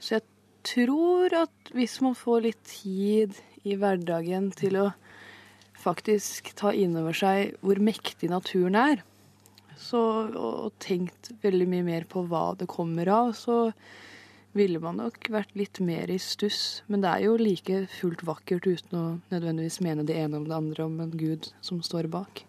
[0.00, 0.22] Så jeg
[0.64, 4.88] tror at hvis man får litt tid i hverdagen til å
[5.78, 9.04] faktisk ta inn over seg hvor mektig naturen er,
[9.78, 10.00] så,
[10.34, 13.70] og, tenkt veldig mye mer på hva det kommer av, så
[14.58, 16.82] ville man nok vært litt mer i stuss.
[16.90, 20.56] Men det er jo like fullt vakkert uten å nødvendigvis mene det ene om det
[20.56, 22.42] andre om en gud som står bak.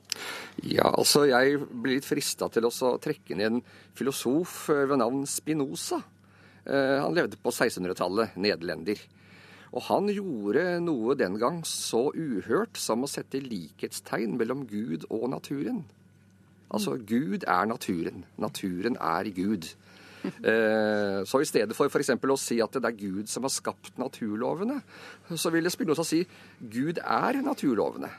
[0.65, 3.61] Ja, altså jeg blir litt frista til å trekke ned en
[3.95, 6.01] filosof ved navn Spinoza.
[6.65, 8.99] Eh, Han levde på 1600-tallet, nederlender.
[9.73, 15.27] Og han gjorde noe den gang så uhørt som å sette likhetstegn mellom Gud og
[15.29, 15.83] naturen.
[16.73, 18.23] Altså, Gud er naturen.
[18.37, 19.69] Naturen er Gud.
[20.25, 22.09] Eh, Så i stedet for f.eks.
[22.09, 24.81] å si at det er Gud som har skapt naturlovene,
[25.35, 26.25] så ville Spinoza si
[26.59, 28.09] Gud er naturlovene.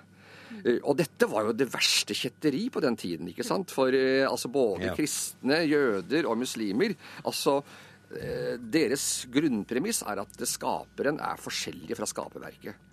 [0.65, 3.71] Eh, Og dette var jo det verste kjetteri på den tiden, ikke sant?
[3.71, 4.95] For eh, altså både Ja.
[4.97, 7.63] kristne, jøder og muslimer altså
[8.11, 12.91] Deres grunnpremiss er at skaperen er forskjellig fra skaperverket.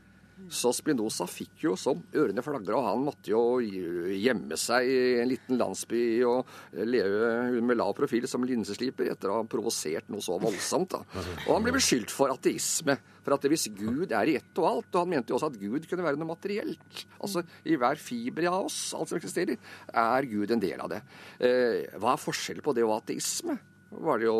[0.53, 5.31] Så Spinoza fikk jo som ørene flagra, og han måtte jo gjemme seg i en
[5.31, 6.51] liten landsby og
[6.85, 10.93] leve med lav profil som linsesliper etter å ha provosert noe så voldsomt.
[10.93, 11.25] da.
[11.47, 12.99] Og han ble beskyldt for ateisme.
[13.25, 15.59] For at hvis Gud er i ett og alt, og han mente jo også at
[15.59, 17.03] Gud kunne være noe materielt.
[17.17, 19.57] Altså i hver fiber av oss, alt som eksisterer,
[19.89, 21.01] er Gud en del av det.
[21.41, 23.57] Eh, hva er forskjellen på det og ateisme?
[23.89, 24.39] Var det jo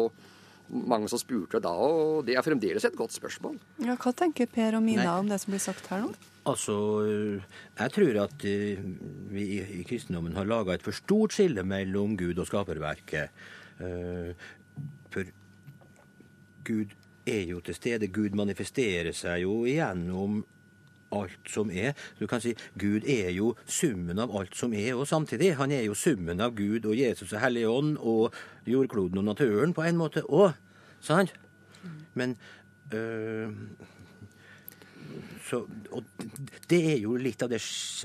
[0.69, 3.55] mange som spurte da, og det er fremdeles et godt spørsmål.
[3.85, 5.19] Ja, hva tenker Per og Mina Nei.
[5.21, 6.11] om det som blir sagt her nå?
[6.47, 6.75] Altså,
[7.75, 8.79] jeg tror at eh,
[9.33, 13.33] vi i kristendommen har laga et for stort skille mellom Gud og skaperverket.
[13.83, 14.31] Eh,
[15.11, 15.27] For
[16.67, 16.93] Gud
[17.27, 18.07] er jo til stede.
[18.11, 20.41] Gud manifesterer seg jo gjennom
[21.17, 21.95] alt som er.
[22.19, 25.55] Du kan si Gud er jo summen av alt som er, og samtidig.
[25.57, 28.35] Han er jo summen av Gud og Jesus og Hellig Ånd og
[28.67, 30.57] jordkloden og naturen på en måte òg.
[31.01, 31.33] Sant?
[32.17, 32.35] Men
[32.93, 33.53] øh,
[35.47, 35.61] så,
[36.71, 37.61] det er jo litt av det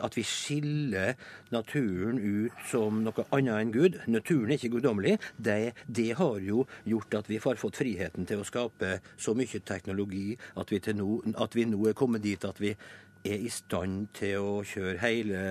[0.07, 1.17] at vi skiller
[1.55, 4.01] naturen ut som noe annet enn Gud.
[4.11, 5.19] Naturen er ikke guddommelig.
[5.37, 9.63] Det, det har jo gjort at vi har fått friheten til å skape så mye
[9.67, 11.09] teknologi at vi, nå,
[11.43, 12.75] at vi nå er kommet dit at vi
[13.23, 15.43] er i stand til å kjøre hele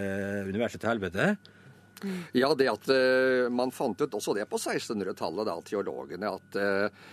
[0.47, 1.33] universet til helvete.
[2.37, 7.07] Ja, det at uh, man fant ut også det på 1600-tallet, da, teologene, at uh,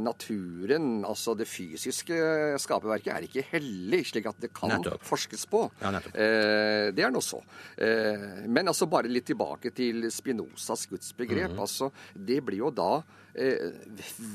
[0.00, 2.18] naturen, altså det fysiske
[2.62, 5.02] skaperverket, er ikke hellig, slik at det kan Nettopp.
[5.06, 5.64] forskes på.
[5.82, 5.90] Ja.
[6.14, 7.40] Eh, det er nå så.
[8.46, 11.52] Men altså bare litt tilbake til Spinozas gudsbegrep.
[11.52, 11.60] Mhm.
[11.60, 13.02] altså, Det blir jo da
[13.34, 13.70] eh,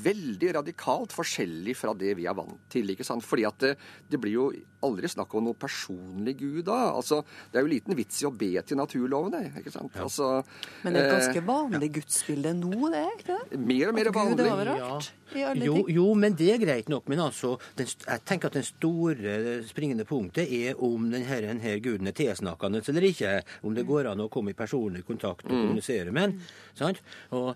[0.04, 2.90] veldig radikalt forskjellig fra det vi er vant til.
[2.94, 3.24] ikke sant?
[3.26, 3.74] Fordi at det,
[4.10, 4.48] det blir jo
[4.86, 6.92] aldri snakk om noe personlig Gud da.
[6.96, 7.22] altså,
[7.52, 9.42] Det er jo liten vits i å be til naturlovene.
[9.60, 9.96] ikke sant?
[10.00, 10.42] Altså,
[10.84, 11.94] Men det er et ganske vanlig ja.
[11.98, 13.58] gudsbilde nå, det er ikke det?
[13.60, 14.52] Mer og mer At Gud er vanlig.
[14.56, 15.10] overalt.
[15.30, 17.04] I Jo, jo, men det er greit nok.
[17.12, 19.34] Men altså, den, jeg tenker at den store
[19.68, 23.36] springende punktet er om denne, denne guden er tilsnakkende eller ikke.
[23.62, 25.60] Om det går an å komme i personlig kontakt og Mm.
[25.68, 26.40] kommunisere med den.
[26.74, 26.98] Sant?
[27.36, 27.54] Og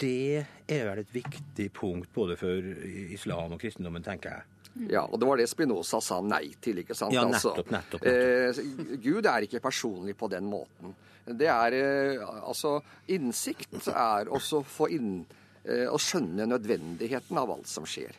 [0.00, 2.70] det er vel et viktig punkt både for
[3.12, 4.48] islam og kristendommen, tenker jeg.
[4.90, 7.14] Ja, og det var det Spinoza sa nei til, ikke sant?
[7.14, 10.94] Ja, nettopp, nettopp, nettopp, Eh, Gud er ikke personlig på den måten.
[11.26, 12.78] Det er eh, Altså,
[13.10, 15.12] innsikt er også få inn
[15.64, 18.14] eh, å skjønne nødvendigheten av alt som skjer.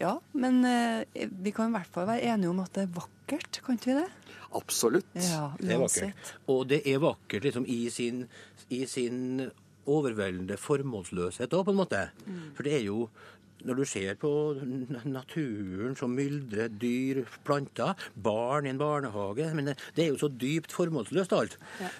[0.00, 3.60] Ja, men eh, vi kan i hvert fall være enige om at det er vakkert,
[3.64, 4.08] kan ikke vi det?
[4.54, 5.06] Absolutt.
[5.14, 6.02] Ja, Det er uansett.
[6.14, 6.32] vakkert.
[6.48, 8.28] Og det er vakkert liksom i sin,
[8.70, 9.50] i sin
[9.86, 12.02] overveldende formålsløshet òg, på en måte.
[12.54, 13.08] For det er jo
[13.66, 14.30] når du ser på
[15.08, 20.30] naturen som myldrer, dyr, planter, barn i en barnehage men det, det er jo så
[20.30, 21.56] dypt formålsløst alt.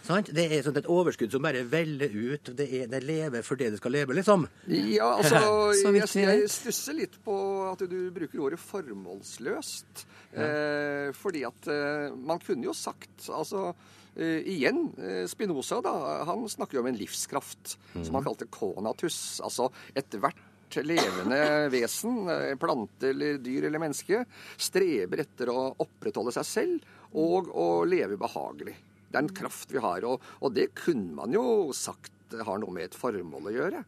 [0.07, 0.33] Sant?
[0.35, 2.53] Det er sånn et overskudd som bare veller ut.
[2.57, 4.47] Det, er, det lever for det det skal leve, liksom.
[4.69, 5.41] Ja, altså,
[5.83, 7.37] Så jeg, jeg stusser litt på
[7.71, 10.07] at du bruker ordet formålsløst.
[10.33, 13.73] Eh, fordi at eh, man kunne jo sagt altså
[14.13, 15.93] Uh, igjen, eh, Spinoza da,
[16.29, 19.41] han snakker jo om en livskraft som han kalte conatus.
[19.41, 20.37] Altså ethvert
[20.81, 24.25] levende vesen, eh, plante eller dyr eller menneske,
[24.57, 28.75] streber etter å opprettholde seg selv og å leve behagelig.
[29.13, 31.45] Det er en kraft vi har, og, og det kunne man jo
[31.77, 33.83] sagt har noe med et formål å gjøre.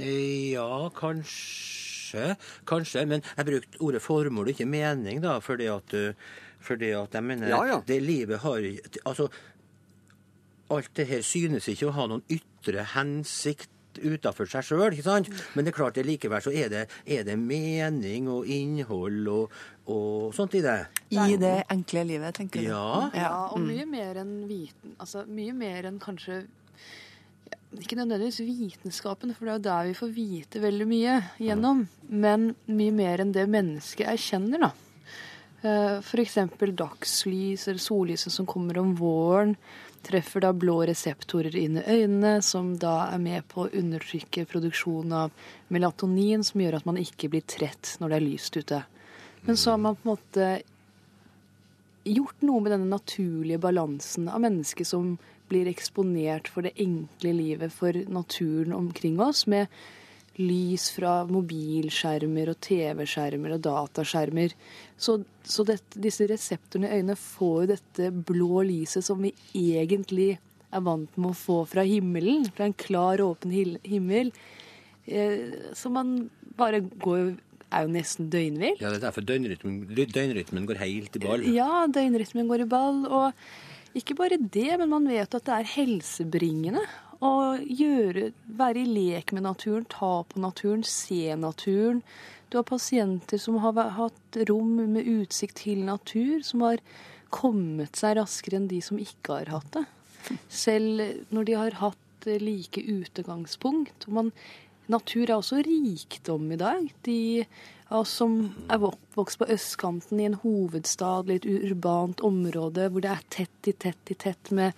[0.00, 2.34] Ja, kanskje.
[2.66, 3.04] Kanskje.
[3.06, 5.36] Men jeg brukte ordet formål, ikke mening, da.
[5.44, 7.82] Fordi at, uh, fordi at jeg mener Ja, ja.
[7.86, 8.64] Det livet har
[9.04, 9.28] Altså,
[10.72, 13.70] alt det her synes ikke å ha noen ytre hensikt
[14.02, 15.28] utafor seg sjøl, ikke sant?
[15.54, 19.54] Men det er klart, det likevel så er det, er det mening og innhold og,
[19.86, 20.78] og sånt i det.
[21.14, 22.68] I det enkle livet, tenker du?
[22.72, 23.10] Ja.
[23.14, 23.66] Ja, og Mm.
[23.70, 24.94] mye mer enn viten...
[24.98, 26.44] Altså, mye mer enn kanskje
[27.74, 31.80] Ikke nødvendigvis vitenskapen, for det er jo der vi får vite veldig mye gjennom.
[32.08, 34.70] Men mye mer enn det mennesket erkjenner, da.
[35.64, 36.06] F.eks.
[36.10, 39.56] For eksempel dagslys eller sollyset som kommer om våren,
[40.04, 45.16] treffer da blå reseptorer inn i øynene, som da er med på å undertrykke produksjonen
[45.24, 48.84] av melatonin, som gjør at man ikke blir trett når det er lyst ute.
[49.44, 50.48] Men så har man på en måte
[52.04, 55.16] gjort noe med denne naturlige balansen av mennesker som
[55.48, 59.68] blir eksponert for det enkle livet, for naturen omkring oss, med
[60.40, 64.54] lys fra mobilskjermer og TV-skjermer og dataskjermer.
[64.96, 70.34] Så, så dette, disse reseptorene i øynene får jo dette blå lyset som vi egentlig
[70.74, 73.54] er vant med å få fra himmelen, fra en klar, åpen
[73.86, 74.32] himmel.
[75.06, 76.16] Eh, så man
[76.58, 77.34] bare går
[77.74, 78.76] er jo nesten døgnvill.
[78.80, 81.46] Ja, Det er derfor døgnrytmen, døgnrytmen går helt i ball.
[81.54, 83.00] Ja, døgnrytmen går i ball.
[83.06, 86.84] Og ikke bare det, men man vet at det er helsebringende
[87.24, 92.02] å gjøre, være i lek med naturen, ta på naturen, se naturen.
[92.52, 96.82] Du har pasienter som har hatt rom med utsikt til natur, som har
[97.34, 99.86] kommet seg raskere enn de som ikke har hatt det.
[100.52, 104.06] Selv når de har hatt like utegangspunkt.
[104.08, 104.30] Og man,
[104.92, 106.86] natur er også rikdom i dag.
[107.04, 107.18] De
[107.90, 108.36] av oss som
[108.72, 113.74] er oppvokst på østkanten i en hovedstad, litt urbant område hvor det er tett i
[113.84, 114.72] tett i tett med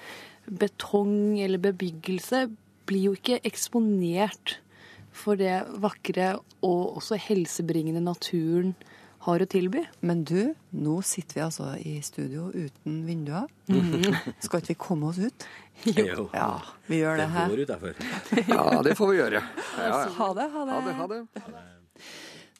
[0.46, 2.46] betong eller bebyggelse,
[2.86, 4.58] blir jo ikke eksponert
[5.16, 8.74] for det vakre og også helsebringende naturen
[9.26, 9.82] har å tilby.
[10.06, 13.48] Men du, nå sitter vi altså i studio uten vinduer.
[13.72, 14.14] Mhm.
[14.44, 15.48] Skal ikke vi komme oss ut?
[15.88, 16.28] Jo.
[16.32, 17.50] Ja, vi gjør det her.
[17.50, 17.96] går.
[18.48, 19.42] Ja, det får vi gjøre.
[19.76, 20.06] Ja, ja.
[20.18, 20.76] Ha det, ha det.
[20.76, 21.64] Ha det, ha det.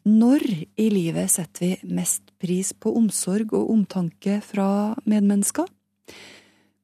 [0.07, 0.43] Når
[0.79, 4.69] i livet setter vi mest pris på omsorg og omtanke fra
[5.09, 5.67] medmennesker?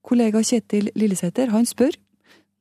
[0.02, 1.94] Kollega Kjetil Lillesæter han spør.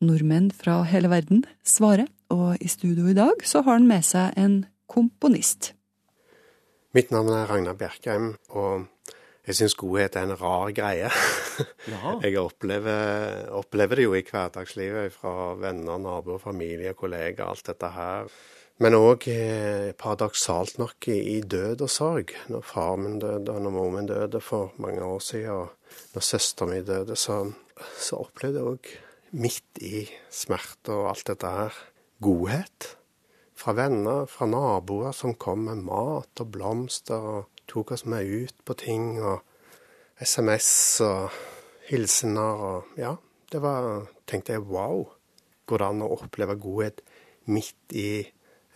[0.02, 4.38] Nordmenn fra hele verden svarer, og i studio i dag så har han med seg
[4.38, 5.74] en komponist.
[6.94, 8.88] Mitt navn er Ragnar Bjerkheim, og
[9.48, 11.10] jeg syns godhet er en rar greie.
[11.90, 12.14] Ja.
[12.24, 18.30] Jeg opplever, opplever det jo i hverdagslivet fra venner, naboer, familie, kollegaer, alt dette her.
[18.82, 22.34] Men òg eh, paradoksalt nok i, død og sorg.
[22.54, 25.74] Når far min døde, og når mor min døde for mange år siden,
[26.14, 27.44] når søsteren min døde, så,
[28.00, 28.92] så opplevde jeg òg,
[29.32, 31.78] midt i smerte og alt dette her,
[32.22, 32.90] godhet.
[33.56, 38.66] Fra venner, fra naboer som kom med mat og blomster og tok oss med ut
[38.66, 39.22] på ting.
[39.22, 39.42] og
[40.22, 41.32] SMS og
[41.90, 43.16] hilsener og Ja,
[43.52, 45.10] det var Tenkte jeg wow.
[45.66, 47.02] Går det an å oppleve godhet
[47.50, 48.24] midt i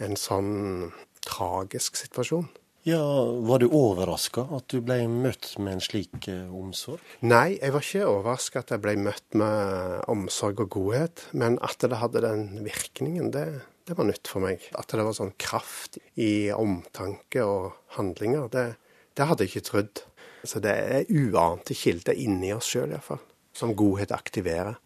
[0.03, 0.91] en sånn
[1.23, 2.49] tragisk situasjon?
[2.85, 7.01] Ja, Var du overraska at du ble møtt med en slik eh, omsorg?
[7.25, 11.81] Nei, jeg var ikke overraska at jeg ble møtt med omsorg og godhet, men at
[11.81, 13.47] det hadde den virkningen, det,
[13.89, 14.67] det var nytt for meg.
[14.77, 18.67] At det var sånn kraft i omtanke og handlinger, det,
[19.17, 20.05] det hadde jeg ikke trodd.
[20.45, 23.23] Så det er uante kilder inni oss sjøl, iallfall,
[23.57, 24.77] som godhet aktiverer.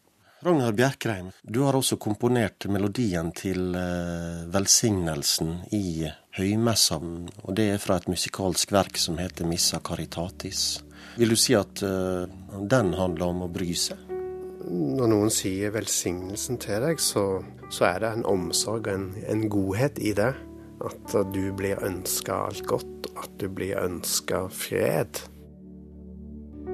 [0.42, 6.96] Ragnar Bjerkreim, du har også komponert melodien til eh, velsignelsen i høymessa,
[7.44, 10.80] og det er fra et musikalsk verk som heter Missa Caritatis.
[11.20, 12.32] Vil du si at eh,
[12.72, 14.00] den handler om å bry seg?
[14.64, 17.26] Når noen sier velsignelsen til deg, så,
[17.68, 20.32] så er det en omsorg og en, en godhet i det.
[20.80, 25.20] At du blir ønska alt godt, at du blir ønska fred.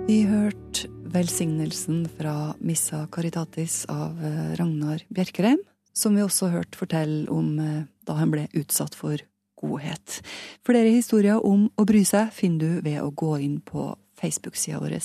[0.05, 5.61] Vi hørte velsignelsen fra Missa Caritatis av eh, Ragnar Bjerkreim,
[5.93, 9.21] som vi også hørte fortelle om eh, da han ble utsatt for
[9.61, 10.19] godhet.
[10.67, 14.97] Flere historier om å bry seg finner du ved å gå inn på Facebook-sida vår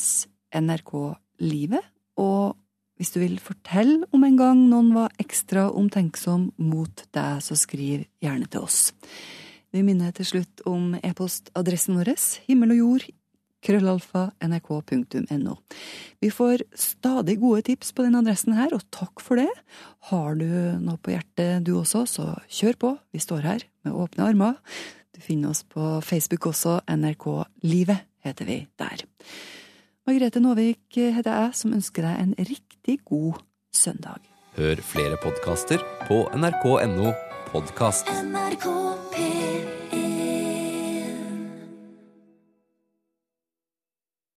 [0.58, 0.92] NRK
[1.46, 1.86] Livet.
[2.18, 2.58] Og
[2.98, 8.02] hvis du vil fortelle om en gang noen var ekstra omtenksom mot deg, så skriv
[8.20, 8.90] gjerne til oss.
[9.70, 12.16] Vi minner til slutt om e-postadressen vår
[12.50, 13.11] himmel og jord
[13.64, 15.56] krøllalfa nrk.no.
[16.20, 19.50] Vi får stadig gode tips på den adressen her, og takk for det.
[20.11, 20.48] Har du
[20.80, 22.94] noe på hjertet du også, så kjør på.
[23.14, 24.58] Vi står her med åpne armer.
[25.16, 26.80] Du finner oss på Facebook også.
[26.88, 27.26] NRK
[27.66, 29.04] Livet heter vi der.
[30.08, 33.42] Margrethe Nåvik heter jeg, som ønsker deg en riktig god
[33.72, 34.24] søndag.
[34.56, 37.12] Hør flere podkaster på nrk.no
[37.52, 38.11] podkast.
[38.24, 38.66] NRK
[39.14, 39.39] P3